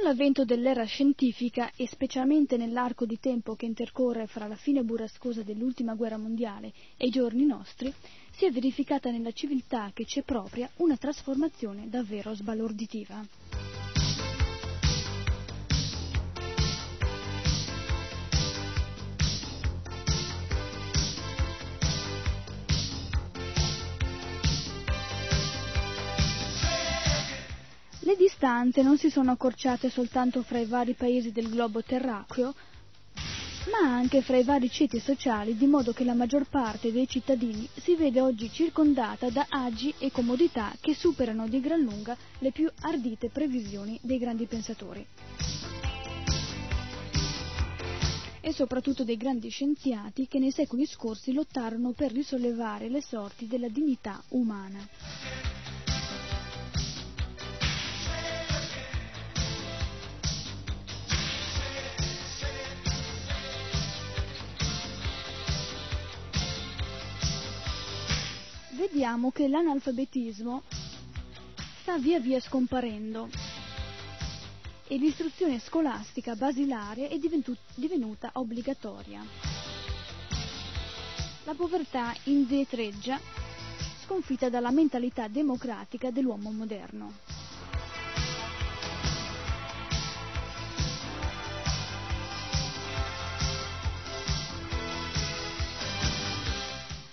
[0.04, 5.94] L'avvento dell'era scientifica e specialmente nell'arco di tempo che intercorre fra la fine burrascosa dell'ultima
[5.94, 7.90] guerra mondiale e i giorni nostri,
[8.30, 13.24] si è verificata nella civiltà che c'è propria una trasformazione davvero sbalorditiva.
[28.44, 32.54] Distanze non si sono accorciate soltanto fra i vari paesi del globo terracqueo,
[33.72, 37.66] ma anche fra i vari ceti sociali, di modo che la maggior parte dei cittadini
[37.74, 42.70] si vede oggi circondata da agi e comodità che superano di gran lunga le più
[42.82, 45.06] ardite previsioni dei grandi pensatori.
[48.42, 53.68] E soprattutto dei grandi scienziati che nei secoli scorsi lottarono per risollevare le sorti della
[53.68, 54.86] dignità umana.
[68.74, 70.62] Vediamo che l'analfabetismo
[71.80, 73.28] sta via via scomparendo
[74.86, 77.18] e l'istruzione scolastica basilare è
[77.74, 79.22] divenuta obbligatoria.
[81.44, 83.18] La povertà indietreggia,
[84.04, 87.12] sconfitta dalla mentalità democratica dell'uomo moderno.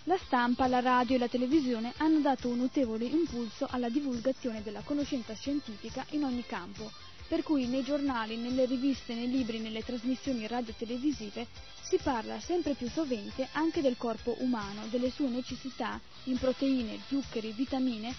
[0.06, 4.82] La stampa, la radio e la televisione hanno dato un notevole impulso alla divulgazione della
[4.82, 6.92] conoscenza scientifica in ogni campo,
[7.28, 11.46] per cui nei giornali, nelle riviste, nei libri, nelle trasmissioni radio-televisive
[11.84, 17.52] si parla sempre più sovente anche del corpo umano, delle sue necessità in proteine, zuccheri,
[17.52, 18.12] vitamine,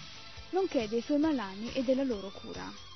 [0.51, 2.92] nonché dei suoi malanni e della loro cura.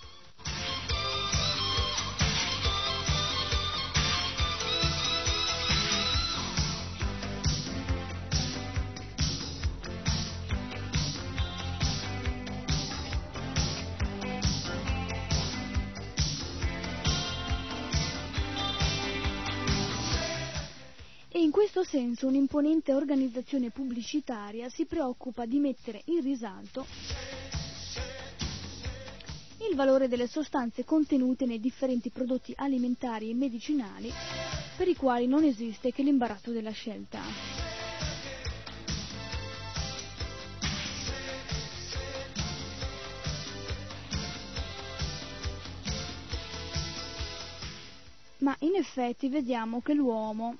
[21.77, 26.87] Questo senso un'imponente organizzazione pubblicitaria si preoccupa di mettere in risalto
[29.69, 34.11] il valore delle sostanze contenute nei differenti prodotti alimentari e medicinali
[34.75, 37.19] per i quali non esiste che l'imbarazzo della scelta.
[48.39, 50.55] Ma in effetti vediamo che l'uomo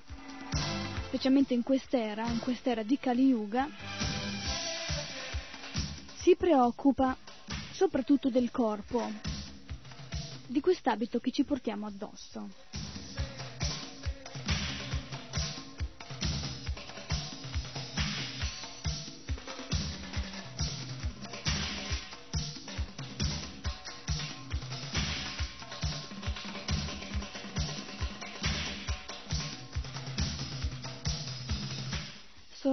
[1.08, 3.66] specialmente in quest'era, in quest'era di Kali Yuga,
[6.14, 7.16] si preoccupa
[7.72, 9.10] soprattutto del corpo,
[10.46, 12.50] di quest'abito che ci portiamo addosso.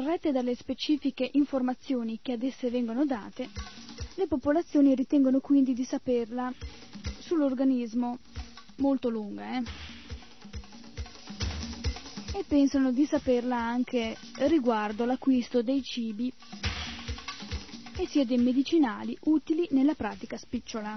[0.06, 3.49] Sorrette dalle specifiche informazioni che ad esse vengono date,
[4.14, 6.53] le popolazioni ritengono quindi di saperla
[7.18, 8.20] sull'organismo
[8.78, 9.64] molto lunga, eh?
[12.38, 16.32] E pensano di saperla anche riguardo l'acquisto dei cibi
[17.97, 20.95] e sia dei medicinali utili nella pratica spicciola.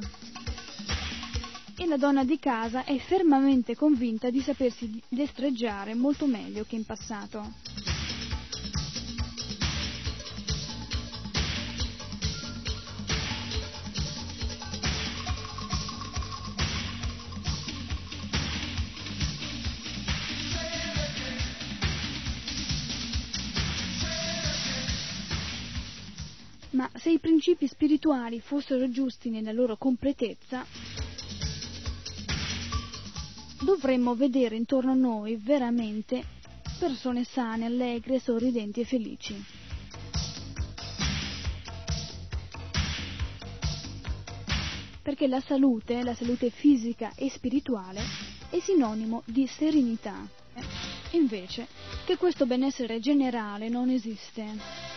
[1.81, 6.85] e la donna di casa è fermamente convinta di sapersi destreggiare molto meglio che in
[6.85, 7.98] passato.
[27.39, 30.67] Principi spirituali fossero giusti nella loro completezza,
[33.63, 36.25] dovremmo vedere intorno a noi veramente
[36.81, 39.45] persone sane, allegre, sorridenti e felici.
[45.01, 48.01] Perché la salute, la salute fisica e spirituale,
[48.51, 50.29] è sinonimo di serenità.
[51.13, 51.69] Invece,
[52.05, 54.88] che questo benessere generale non esiste.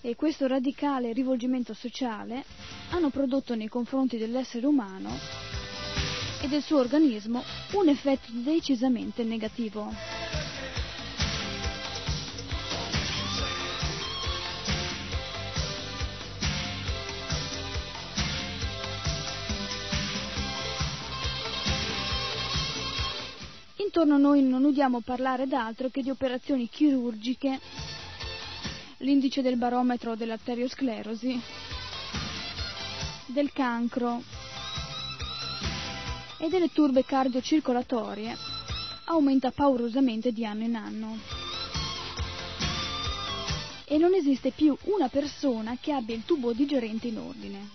[0.00, 2.44] E questo radicale rivolgimento sociale
[2.90, 5.10] hanno prodotto nei confronti dell'essere umano
[6.40, 7.42] e del suo organismo
[7.72, 9.92] un effetto decisamente negativo.
[23.76, 27.58] Intorno a noi non udiamo parlare d'altro che di operazioni chirurgiche
[28.98, 31.40] l'indice del barometro dell'arteriosclerosi,
[33.26, 34.22] del cancro
[36.38, 38.36] e delle turbe cardiocircolatorie
[39.04, 41.18] aumenta paurosamente di anno in anno.
[43.84, 47.68] E non esiste più una persona che abbia il tubo digerente in ordine.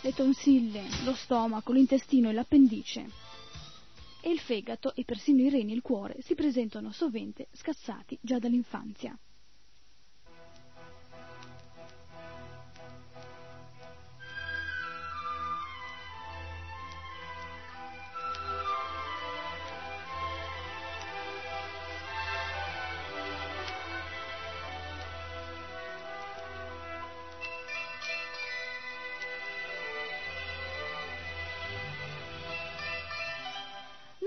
[0.00, 3.28] Le tonsille, lo stomaco, l'intestino e l'appendice
[4.22, 8.38] e il fegato e persino i reni e il cuore si presentano sovente scassati già
[8.38, 9.18] dall'infanzia.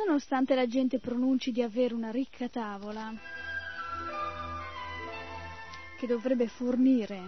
[0.05, 3.13] Nonostante la gente pronunci di avere una ricca tavola
[5.97, 7.21] che dovrebbe fornire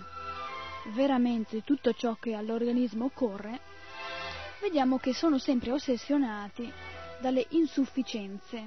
[0.94, 3.60] veramente tutto ciò che all'organismo occorre,
[4.62, 6.72] vediamo che sono sempre ossessionati
[7.20, 8.64] dalle insufficienze.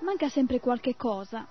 [0.00, 1.46] Manca sempre qualche cosa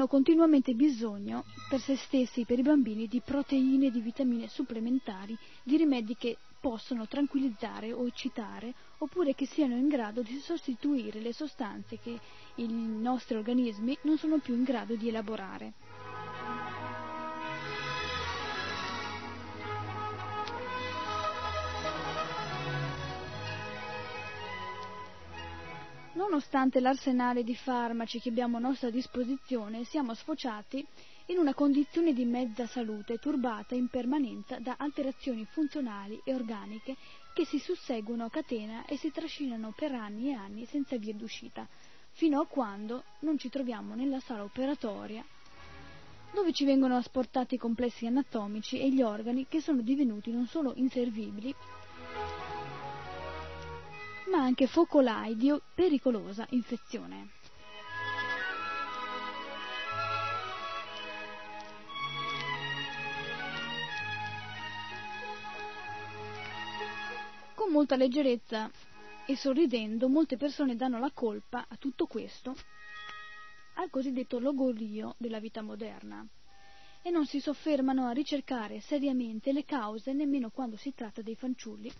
[0.00, 5.38] hanno continuamente bisogno per se stessi e per i bambini di proteine di vitamine supplementari,
[5.62, 11.34] di rimedi che possono tranquillizzare o eccitare, oppure che siano in grado di sostituire le
[11.34, 12.18] sostanze che
[12.54, 15.74] i nostri organismi non sono più in grado di elaborare.
[26.20, 30.86] Nonostante l'arsenale di farmaci che abbiamo a nostra disposizione, siamo sfociati
[31.28, 36.94] in una condizione di mezza salute turbata in permanenza da alterazioni funzionali e organiche
[37.32, 41.66] che si susseguono a catena e si trascinano per anni e anni senza via d'uscita,
[42.10, 45.24] fino a quando non ci troviamo nella sala operatoria
[46.34, 50.74] dove ci vengono asportati i complessi anatomici e gli organi che sono divenuti non solo
[50.76, 51.52] inservibili,
[54.30, 57.30] ma anche focolai di pericolosa infezione.
[67.54, 68.70] Con molta leggerezza
[69.26, 72.54] e sorridendo molte persone danno la colpa a tutto questo
[73.74, 76.26] al cosiddetto logorio della vita moderna
[77.02, 81.90] e non si soffermano a ricercare seriamente le cause nemmeno quando si tratta dei fanciulli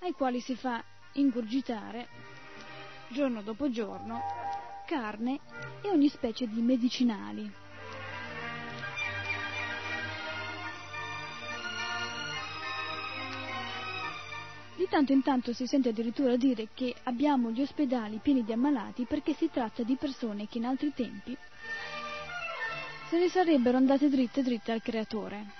[0.00, 0.82] ai quali si fa
[1.12, 2.08] ingurgitare
[3.08, 4.20] giorno dopo giorno
[4.86, 5.40] carne
[5.82, 7.50] e ogni specie di medicinali.
[14.76, 19.04] Di tanto in tanto si sente addirittura dire che abbiamo gli ospedali pieni di ammalati
[19.04, 21.36] perché si tratta di persone che in altri tempi
[23.10, 25.59] se ne sarebbero andate dritte dritte al creatore.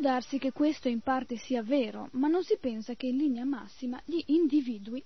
[0.00, 4.00] Darsi che questo in parte sia vero, ma non si pensa che in linea massima
[4.04, 5.04] gli individui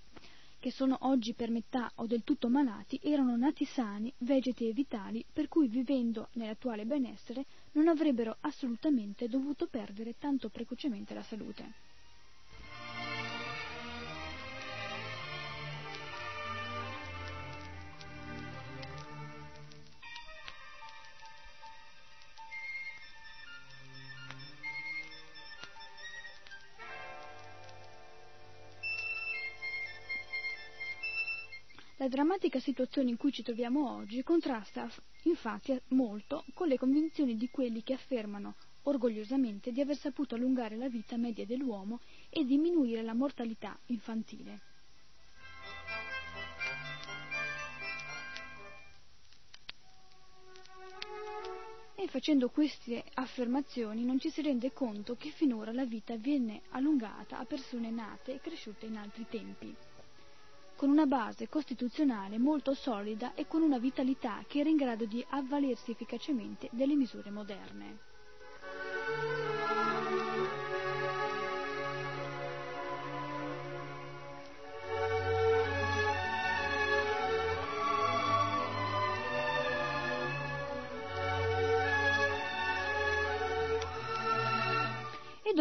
[0.58, 5.22] che sono oggi per metà o del tutto malati, erano nati sani, vegeti e vitali,
[5.30, 11.83] per cui vivendo nell'attuale benessere non avrebbero assolutamente dovuto perdere tanto precocemente la salute.
[32.04, 34.86] La drammatica situazione in cui ci troviamo oggi contrasta
[35.22, 40.90] infatti molto con le convinzioni di quelli che affermano orgogliosamente di aver saputo allungare la
[40.90, 44.60] vita media dell'uomo e diminuire la mortalità infantile.
[51.94, 57.38] E facendo queste affermazioni non ci si rende conto che finora la vita viene allungata
[57.38, 59.74] a persone nate e cresciute in altri tempi
[60.76, 65.24] con una base costituzionale molto solida e con una vitalità che era in grado di
[65.30, 68.13] avvalersi efficacemente delle misure moderne.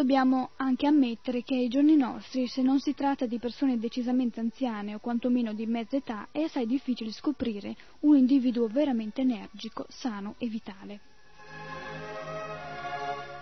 [0.04, 4.94] Dobbiamo anche ammettere che ai giorni nostri, se non si tratta di persone decisamente anziane
[4.94, 10.48] o quantomeno di mezza età, è assai difficile scoprire un individuo veramente energico, sano e
[10.48, 11.00] vitale.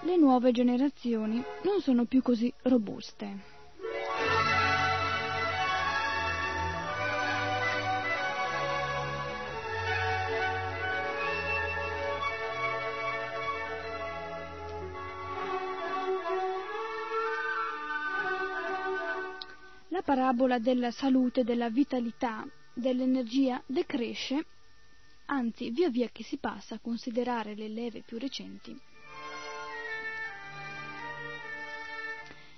[0.02, 3.51] Le nuove generazioni non sono più così robuste.
[20.02, 22.44] La parabola della salute, della vitalità,
[22.74, 24.44] dell'energia decresce,
[25.26, 28.76] anzi via via che si passa a considerare le leve più recenti.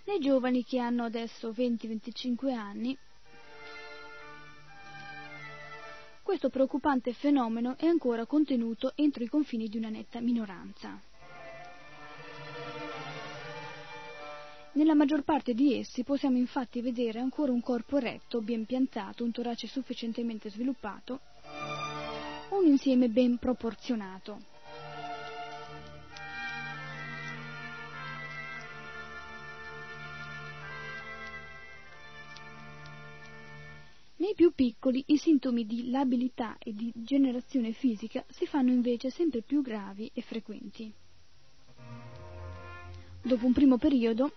[0.07, 2.97] Nei giovani che hanno adesso 20-25 anni,
[6.23, 10.99] questo preoccupante fenomeno è ancora contenuto entro i confini di una netta minoranza.
[14.75, 19.31] Nella maggior parte di essi possiamo infatti vedere ancora un corpo retto, ben piantato, un
[19.31, 21.21] torace sufficientemente sviluppato,
[22.51, 24.41] un insieme ben proporzionato.
[34.17, 39.41] Nei più piccoli i sintomi di labilità e di generazione fisica si fanno invece sempre
[39.43, 40.93] più gravi e frequenti.
[43.23, 44.33] Dopo un primo periodo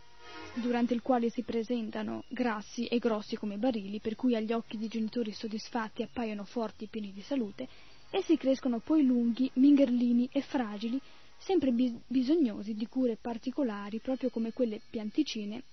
[0.59, 4.87] durante il quale si presentano grassi e grossi come barili, per cui agli occhi dei
[4.87, 7.67] genitori soddisfatti appaiono forti e pieni di salute,
[8.09, 10.99] essi crescono poi lunghi, mingherlini e fragili,
[11.37, 15.63] sempre bis- bisognosi di cure particolari, proprio come quelle pianticine,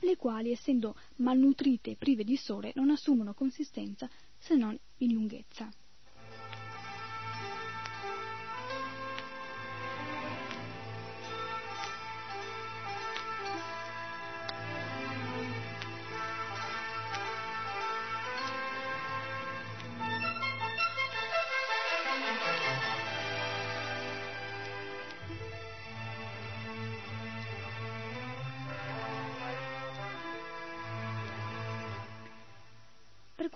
[0.00, 5.70] le quali, essendo malnutrite e prive di sole, non assumono consistenza se non in lunghezza.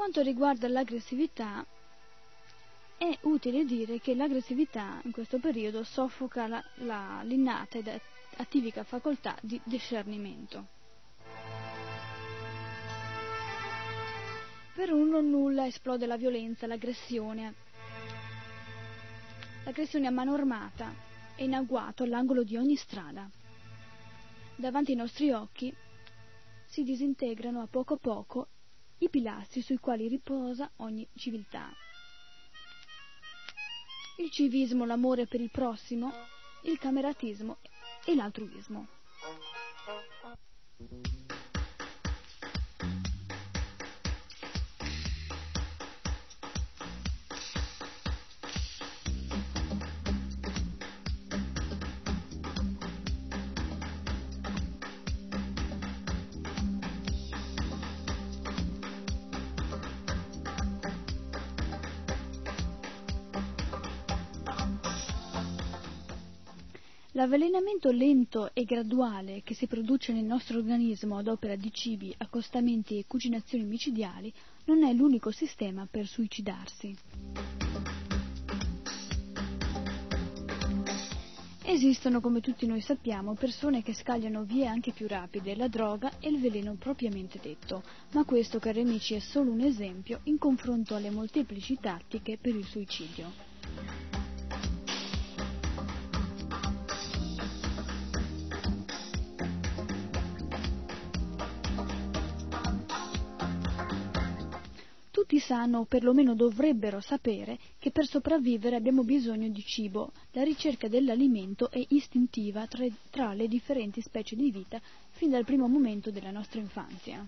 [0.07, 1.67] Quanto riguarda l'aggressività,
[2.97, 7.91] è utile dire che l'aggressività in questo periodo soffoca la, la, l'innata ed
[8.37, 10.67] attivica facoltà di discernimento.
[14.77, 17.55] Per uno nulla esplode la violenza, l'aggressione.
[19.65, 20.95] L'aggressione a mano armata
[21.35, 23.29] è in agguato all'angolo di ogni strada.
[24.55, 25.75] Davanti ai nostri occhi
[26.65, 28.49] si disintegrano a poco a poco
[28.99, 31.68] i pilastri sui quali riposa ogni civiltà.
[34.18, 36.12] Il civismo, l'amore per il prossimo,
[36.62, 37.59] il cameratismo
[38.05, 38.86] e l'altruismo.
[67.27, 72.99] L'avvelenamento lento e graduale che si produce nel nostro organismo ad opera di cibi, accostamenti
[73.01, 74.33] e cucinazioni micidiali
[74.66, 76.97] non è l'unico sistema per suicidarsi.
[81.64, 86.29] Esistono, come tutti noi sappiamo, persone che scagliano vie anche più rapide, la droga e
[86.29, 91.11] il veleno propriamente detto, ma questo, cari amici, è solo un esempio in confronto alle
[91.11, 94.16] molteplici tattiche per il suicidio.
[105.27, 110.12] Tutti sanno, o perlomeno dovrebbero sapere, che per sopravvivere abbiamo bisogno di cibo.
[110.31, 115.66] La ricerca dell'alimento è istintiva tra, tra le differenti specie di vita fin dal primo
[115.66, 117.27] momento della nostra infanzia.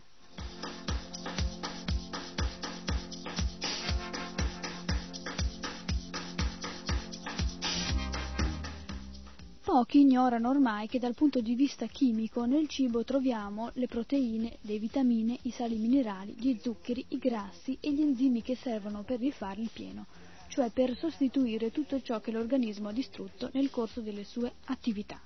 [9.69, 14.79] Pochi ignorano ormai che dal punto di vista chimico nel cibo troviamo le proteine, le
[14.79, 19.61] vitamine, i sali minerali, gli zuccheri, i grassi e gli enzimi che servono per rifare
[19.61, 20.07] il pieno,
[20.49, 25.21] cioè per sostituire tutto ciò che l'organismo ha distrutto nel corso delle sue attività.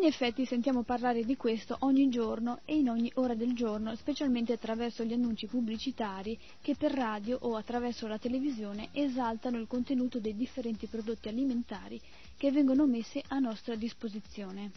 [0.00, 4.54] In effetti sentiamo parlare di questo ogni giorno e in ogni ora del giorno, specialmente
[4.54, 10.34] attraverso gli annunci pubblicitari che per radio o attraverso la televisione esaltano il contenuto dei
[10.34, 12.00] differenti prodotti alimentari
[12.38, 14.70] che vengono messi a nostra disposizione.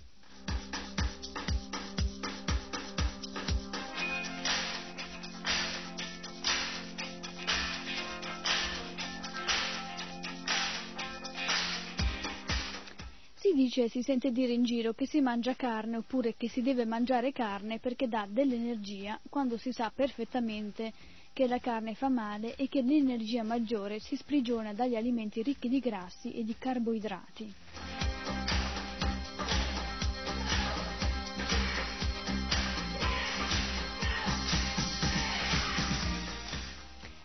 [13.76, 17.32] Dice, si sente dire in giro che si mangia carne oppure che si deve mangiare
[17.32, 20.94] carne perché dà dell'energia quando si sa perfettamente
[21.34, 25.80] che la carne fa male e che l'energia maggiore si sprigiona dagli alimenti ricchi di
[25.80, 27.54] grassi e di carboidrati.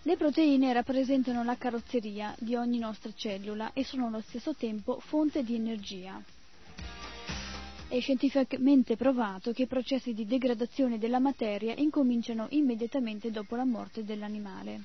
[0.01, 5.43] Le proteine rappresentano la carrozzeria di ogni nostra cellula e sono allo stesso tempo fonte
[5.43, 6.19] di energia.
[7.91, 14.05] È scientificamente provato che i processi di degradazione della materia incominciano immediatamente dopo la morte
[14.05, 14.83] dell'animale.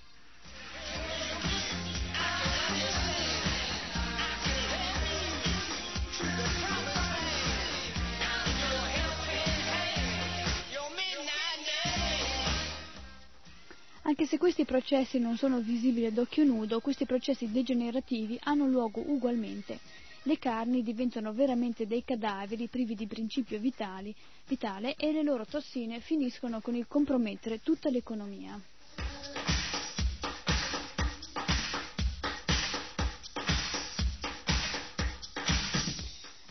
[14.04, 19.04] Anche se questi processi non sono visibili ad occhio nudo, questi processi degenerativi hanno luogo
[19.06, 19.80] ugualmente.
[20.26, 24.16] Le carni diventano veramente dei cadaveri privi di principio vitali,
[24.48, 28.58] vitale e le loro tossine finiscono con il compromettere tutta l'economia.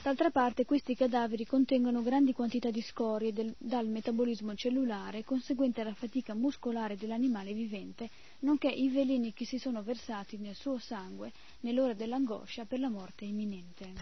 [0.03, 5.95] D'altra parte questi cadaveri contengono grandi quantità di scorie del, dal metabolismo cellulare conseguente alla
[5.95, 8.11] fatica muscolare dell'animale vivente,
[8.41, 11.31] nonché i veleni che si sono versati nel suo sangue
[11.63, 13.93] nell'ora dell'angoscia per la morte imminente.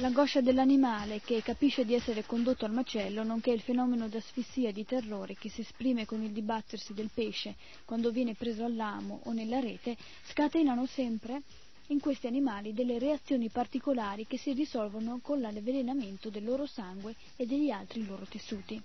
[0.00, 4.86] L'angoscia dell'animale che capisce di essere condotto al macello, nonché il fenomeno d'asfissia e di
[4.86, 9.60] terrore che si esprime con il dibattersi del pesce quando viene preso all'amo o nella
[9.60, 9.96] rete,
[10.28, 11.42] scatenano sempre
[11.88, 17.44] in questi animali delle reazioni particolari che si risolvono con l'avvelenamento del loro sangue e
[17.44, 18.80] degli altri loro tessuti.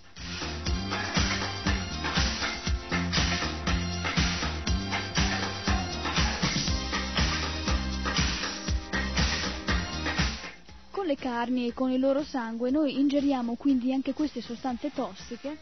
[11.06, 15.56] Con le carni e con il loro sangue noi ingeriamo quindi anche queste sostanze tossiche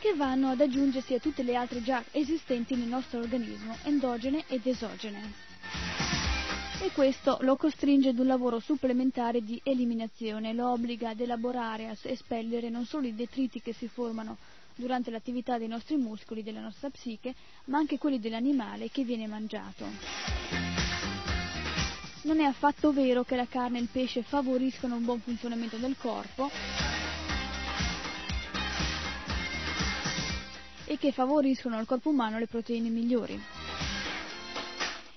[0.00, 4.66] che vanno ad aggiungersi a tutte le altre già esistenti nel nostro organismo, endogene ed
[4.66, 5.32] esogene
[6.82, 11.96] e questo lo costringe ad un lavoro supplementare di eliminazione, lo obbliga ad elaborare, a
[12.02, 14.38] espellere non solo i detriti che si formano
[14.74, 17.32] durante l'attività dei nostri muscoli, della nostra psiche,
[17.66, 20.67] ma anche quelli dell'animale che viene mangiato.
[22.28, 25.96] Non è affatto vero che la carne e il pesce favoriscono un buon funzionamento del
[25.96, 26.50] corpo
[30.84, 33.42] e che favoriscono al corpo umano le proteine migliori.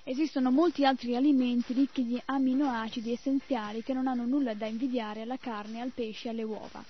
[0.05, 5.37] Esistono molti altri alimenti ricchi di aminoacidi essenziali che non hanno nulla da invidiare alla
[5.37, 6.81] carne, al pesce e alle uova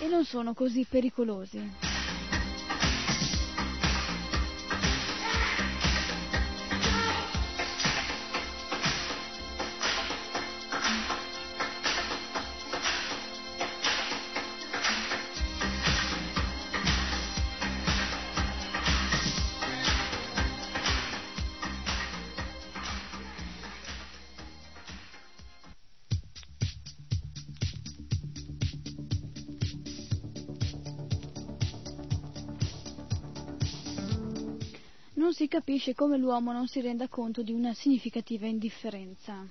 [0.00, 1.87] e non sono così pericolosi.
[35.48, 39.44] Capisce come l'uomo non si renda conto di una significativa indifferenza.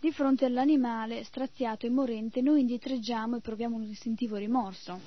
[0.00, 5.00] Di fronte all'animale straziato e morente noi indietreggiamo e proviamo un istintivo rimorso.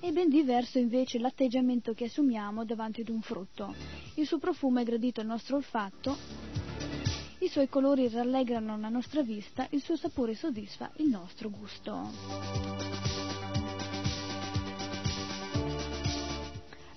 [0.00, 3.74] È ben diverso invece l'atteggiamento che assumiamo davanti ad un frutto.
[4.14, 6.16] Il suo profumo è gradito al nostro olfatto,
[7.38, 13.23] i suoi colori rallegrano la nostra vista, il suo sapore soddisfa il nostro gusto.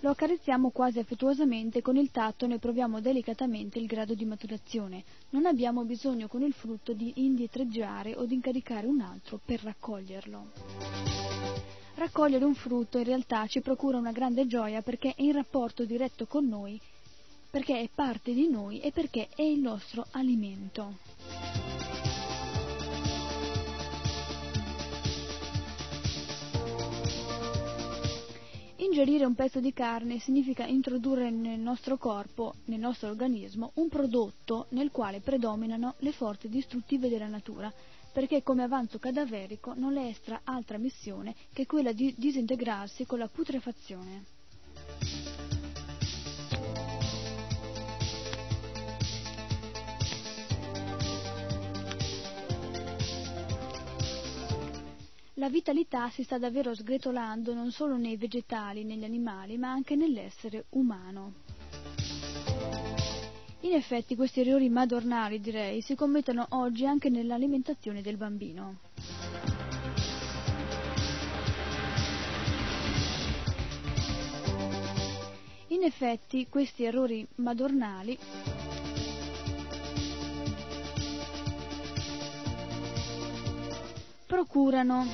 [0.01, 5.03] Lo accarezziamo quasi affettuosamente, con il tatto ne proviamo delicatamente il grado di maturazione.
[5.31, 10.51] Non abbiamo bisogno con il frutto di indietreggiare o di incaricare un altro per raccoglierlo.
[11.95, 16.27] Raccogliere un frutto in realtà ci procura una grande gioia perché è in rapporto diretto
[16.27, 16.79] con noi,
[17.49, 21.66] perché è parte di noi e perché è il nostro alimento.
[28.79, 34.67] Ingerire un pezzo di carne significa introdurre nel nostro corpo, nel nostro organismo, un prodotto
[34.69, 37.73] nel quale predominano le forze distruttive della natura,
[38.13, 43.27] perché come avanzo cadaverico non le estra altra missione che quella di disintegrarsi con la
[43.27, 44.25] putrefazione.
[55.39, 60.65] La vitalità si sta davvero sgretolando non solo nei vegetali, negli animali, ma anche nell'essere
[60.69, 61.33] umano.
[63.59, 68.79] In effetti questi errori madornali, direi, si commettono oggi anche nell'alimentazione del bambino.
[75.67, 78.17] In effetti questi errori madornali
[84.27, 85.07] procurano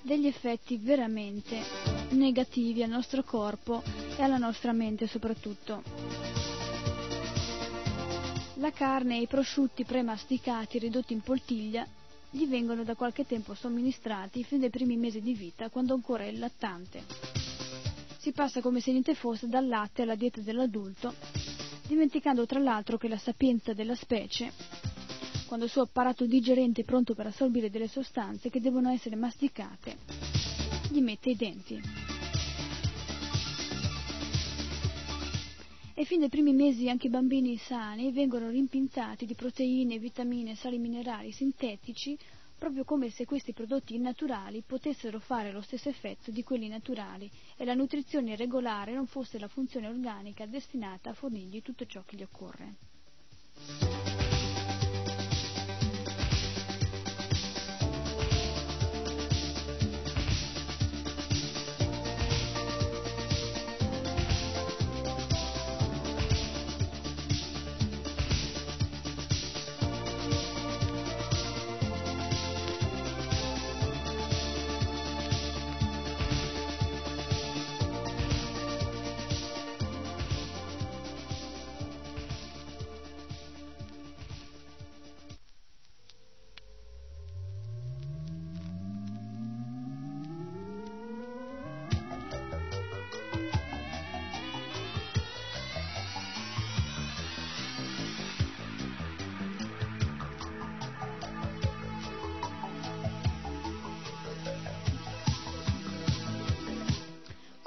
[0.00, 1.60] degli effetti veramente
[2.12, 3.82] negativi al nostro corpo
[4.16, 5.82] e alla nostra mente soprattutto.
[8.54, 11.86] La carne e i prosciutti premasticati ridotti in poltiglia
[12.30, 16.32] gli vengono da qualche tempo somministrati fin dai primi mesi di vita quando ancora è
[16.32, 17.04] lattante.
[18.16, 21.14] Si passa come se niente fosse dal latte alla dieta dell'adulto
[21.88, 24.52] dimenticando tra l'altro che la sapienza della specie,
[25.46, 29.96] quando il suo apparato digerente è pronto per assorbire delle sostanze che devono essere masticate,
[30.90, 31.80] gli mette i denti.
[35.94, 40.78] E fin dai primi mesi anche i bambini sani vengono rimpinzati di proteine, vitamine, sali
[40.78, 42.16] minerali sintetici
[42.58, 47.64] proprio come se questi prodotti innaturali potessero fare lo stesso effetto di quelli naturali e
[47.64, 52.22] la nutrizione regolare non fosse la funzione organica destinata a fornirgli tutto ciò che gli
[52.22, 54.07] occorre.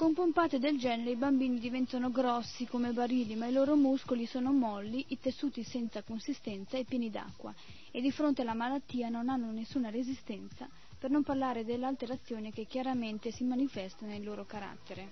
[0.02, 4.52] Con pompate del genere i bambini diventano grossi come barili, ma i loro muscoli sono
[4.52, 7.54] molli, i tessuti senza consistenza e pieni d'acqua,
[7.92, 13.30] e di fronte alla malattia non hanno nessuna resistenza, per non parlare dell'alterazione che chiaramente
[13.30, 15.12] si manifesta nel loro carattere.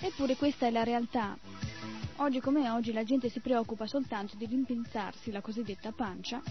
[0.00, 1.38] Eppure questa è la realtà.
[2.16, 6.42] Oggi come oggi la gente si preoccupa soltanto di rimpinzarsi la cosiddetta pancia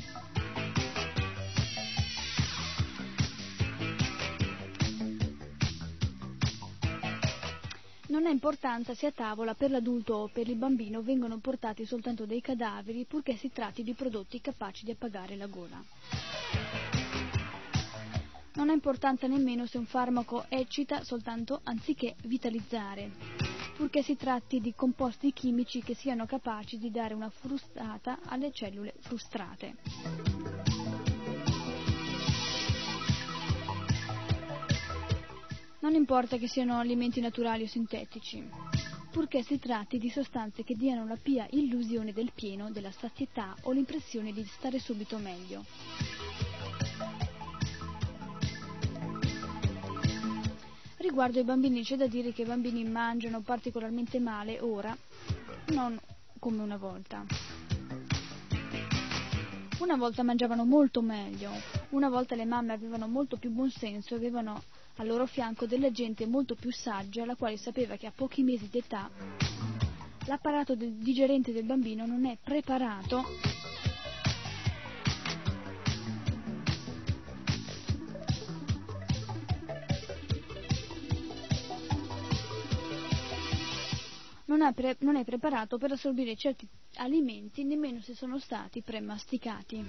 [8.26, 12.26] Non ha importanza se a tavola per l'adulto o per il bambino vengono portati soltanto
[12.26, 15.80] dei cadaveri purché si tratti di prodotti capaci di appagare la gola.
[18.56, 23.12] Non ha importanza nemmeno se un farmaco eccita soltanto anziché vitalizzare,
[23.78, 28.96] purché si tratti di composti chimici che siano capaci di dare una frustata alle cellule
[29.02, 30.55] frustrate.
[35.86, 38.44] Non importa che siano alimenti naturali o sintetici,
[39.12, 43.72] purché si tratti di sostanze che diano la pia illusione del pieno, della sazietà o
[43.72, 45.64] l'impressione di stare subito meglio.
[50.98, 54.98] Riguardo ai bambini c'è da dire che i bambini mangiano particolarmente male ora,
[55.68, 56.00] non
[56.40, 57.24] come una volta.
[59.78, 61.52] Una volta mangiavano molto meglio,
[61.90, 64.64] una volta le mamme avevano molto più buon senso e avevano
[64.96, 68.70] al loro fianco della gente molto più saggia, la quale sapeva che a pochi mesi
[68.70, 69.10] d'età
[70.28, 73.24] l'apparato digerente del bambino non è preparato
[84.46, 89.84] non, pre- non, è preparato per assorbire certi alimenti nemmeno se sono stati premasticati.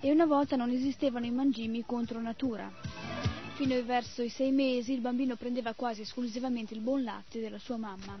[0.00, 3.11] E una volta non esistevano i mangimi contro natura.
[3.54, 7.76] Fino verso i sei mesi il bambino prendeva quasi esclusivamente il buon latte della sua
[7.76, 8.18] mamma.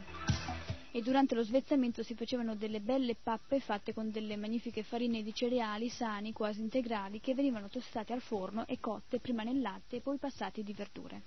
[0.90, 5.32] E durante lo svezzamento si facevano delle belle pappe fatte con delle magnifiche farine di
[5.32, 10.00] cereali sani, quasi integrali, che venivano tostate al forno e cotte prima nel latte e
[10.00, 11.22] poi passate di verdure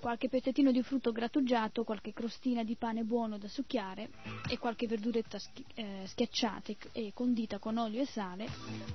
[0.00, 4.10] qualche pezzettino di frutto grattugiato, qualche crostina di pane buono da succhiare
[4.48, 8.48] e qualche verduretta schi- eh, schiacciata e condita con olio e sale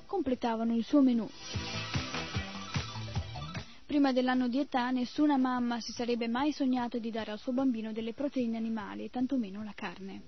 [0.06, 1.28] completavano il suo menù.
[3.94, 7.92] Prima dell'anno di età nessuna mamma si sarebbe mai sognata di dare al suo bambino
[7.92, 10.24] delle proteine animali tantomeno la carne.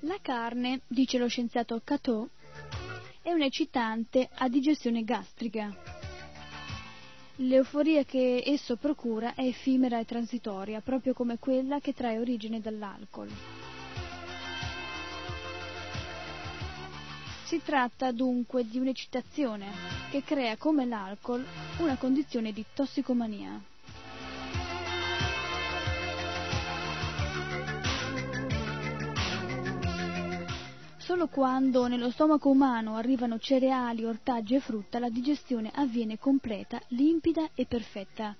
[0.00, 2.28] La carne, dice lo scienziato Cateau,
[3.22, 5.95] è un eccitante a digestione gastrica.
[7.40, 13.28] L'euforia che esso procura è effimera e transitoria, proprio come quella che trae origine dall'alcol.
[17.44, 19.66] Si tratta dunque di un'eccitazione
[20.10, 21.44] che crea come l'alcol
[21.78, 23.60] una condizione di tossicomania.
[31.06, 37.50] Solo quando nello stomaco umano arrivano cereali, ortaggi e frutta la digestione avviene completa, limpida
[37.54, 38.34] e perfetta.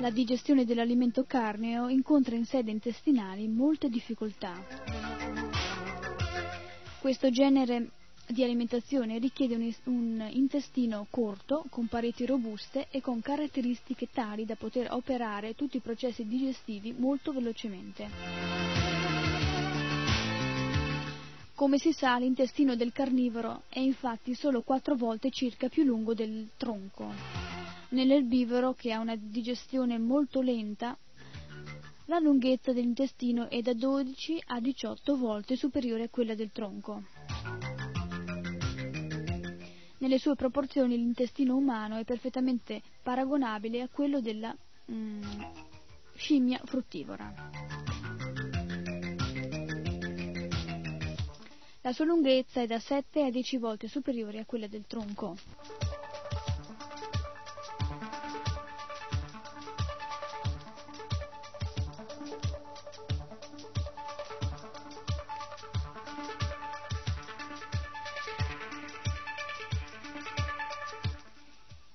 [0.00, 4.62] La digestione dell'alimento carneo incontra in sede intestinali molte difficoltà.
[7.00, 7.88] Questo genere
[8.26, 14.56] di alimentazione richiede un, un, intestino corto, con pareti robuste e con caratteristiche tali da
[14.56, 18.95] poter operare tutti i processi digestivi molto velocemente.
[21.56, 26.50] Come si sa, l'intestino del carnivoro è infatti solo quattro volte circa più lungo del
[26.58, 27.10] tronco.
[27.88, 30.94] Nell'erbivoro, che ha una digestione molto lenta,
[32.04, 37.04] la lunghezza dell'intestino è da 12 a 18 volte superiore a quella del tronco.
[39.96, 44.54] Nelle sue proporzioni l'intestino umano è perfettamente paragonabile a quello della
[44.92, 45.22] mm,
[46.16, 47.85] scimmia fruttivora.
[51.86, 55.36] La sua lunghezza è da 7 a 10 volte superiore a quella del tronco.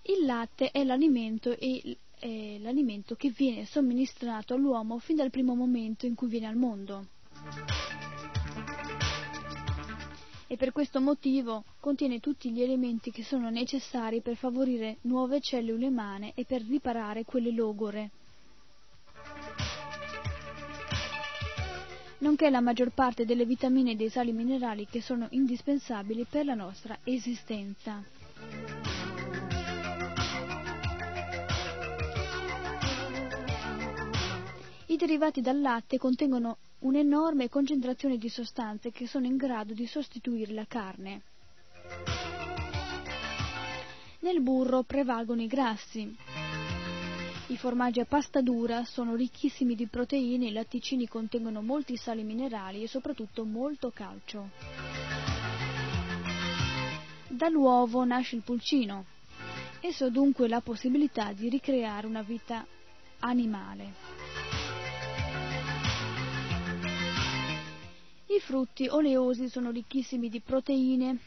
[0.04, 6.06] Il latte è l'alimento, e, è l'alimento che viene somministrato all'uomo fin dal primo momento
[6.06, 7.08] in cui viene al mondo.
[10.52, 15.88] E per questo motivo contiene tutti gli elementi che sono necessari per favorire nuove cellule
[15.88, 18.12] umane e per riparare quelle logore.
[22.18, 26.54] nonché la maggior parte delle vitamine e dei sali minerali che sono indispensabili per la
[26.54, 28.04] nostra esistenza.
[34.86, 40.54] I derivati dal latte contengono un'enorme concentrazione di sostanze che sono in grado di sostituire
[40.54, 41.22] la carne.
[44.20, 46.16] Nel burro prevalgono i grassi.
[47.48, 52.84] I formaggi a pasta dura sono ricchissimi di proteine, i latticini contengono molti sali minerali
[52.84, 54.50] e soprattutto molto calcio.
[57.28, 59.06] Dall'uovo nasce il pulcino.
[59.82, 62.66] Esso ha dunque la possibilità di ricreare una vita
[63.20, 64.21] animale.
[68.34, 71.18] I frutti oleosi sono ricchissimi di proteine,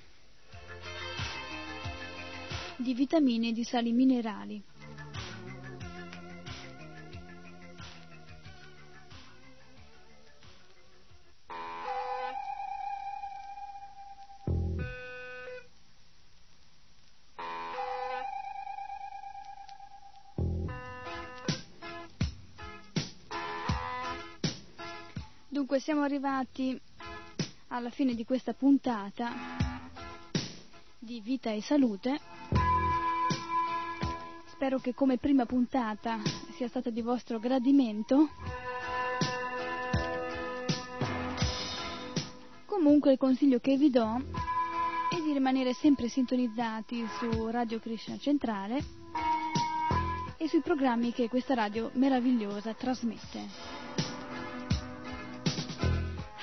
[2.76, 4.62] di vitamine e di sali minerali.
[25.50, 26.80] Dunque siamo arrivati
[27.74, 29.32] alla fine di questa puntata
[30.96, 32.20] di Vita e Salute.
[34.46, 36.20] Spero che come prima puntata
[36.54, 38.28] sia stata di vostro gradimento.
[42.64, 44.22] Comunque il consiglio che vi do
[45.10, 48.84] è di rimanere sempre sintonizzati su Radio Krishna Centrale
[50.36, 53.73] e sui programmi che questa radio meravigliosa trasmette.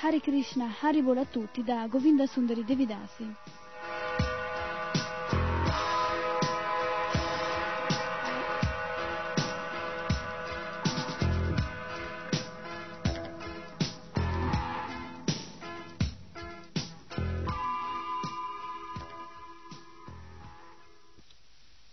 [0.02, 3.34] Hare Krishna, Haribol a tutti da Govinda Sundari Devidasi.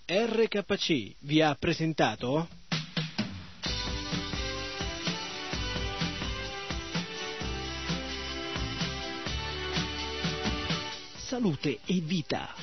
[0.07, 2.47] RKC vi ha presentato
[11.39, 12.53] Salute e vita.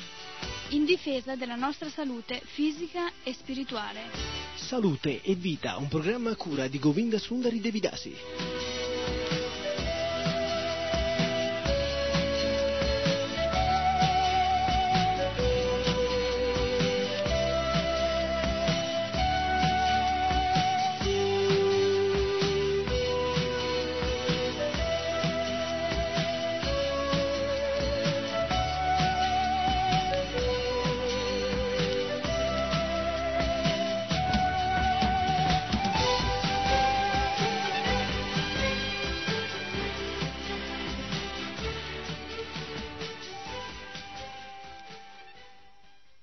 [0.69, 4.01] In difesa della nostra salute fisica e spirituale.
[4.53, 8.13] Salute e vita, un programma a cura di Govinda Sundari Devidasi.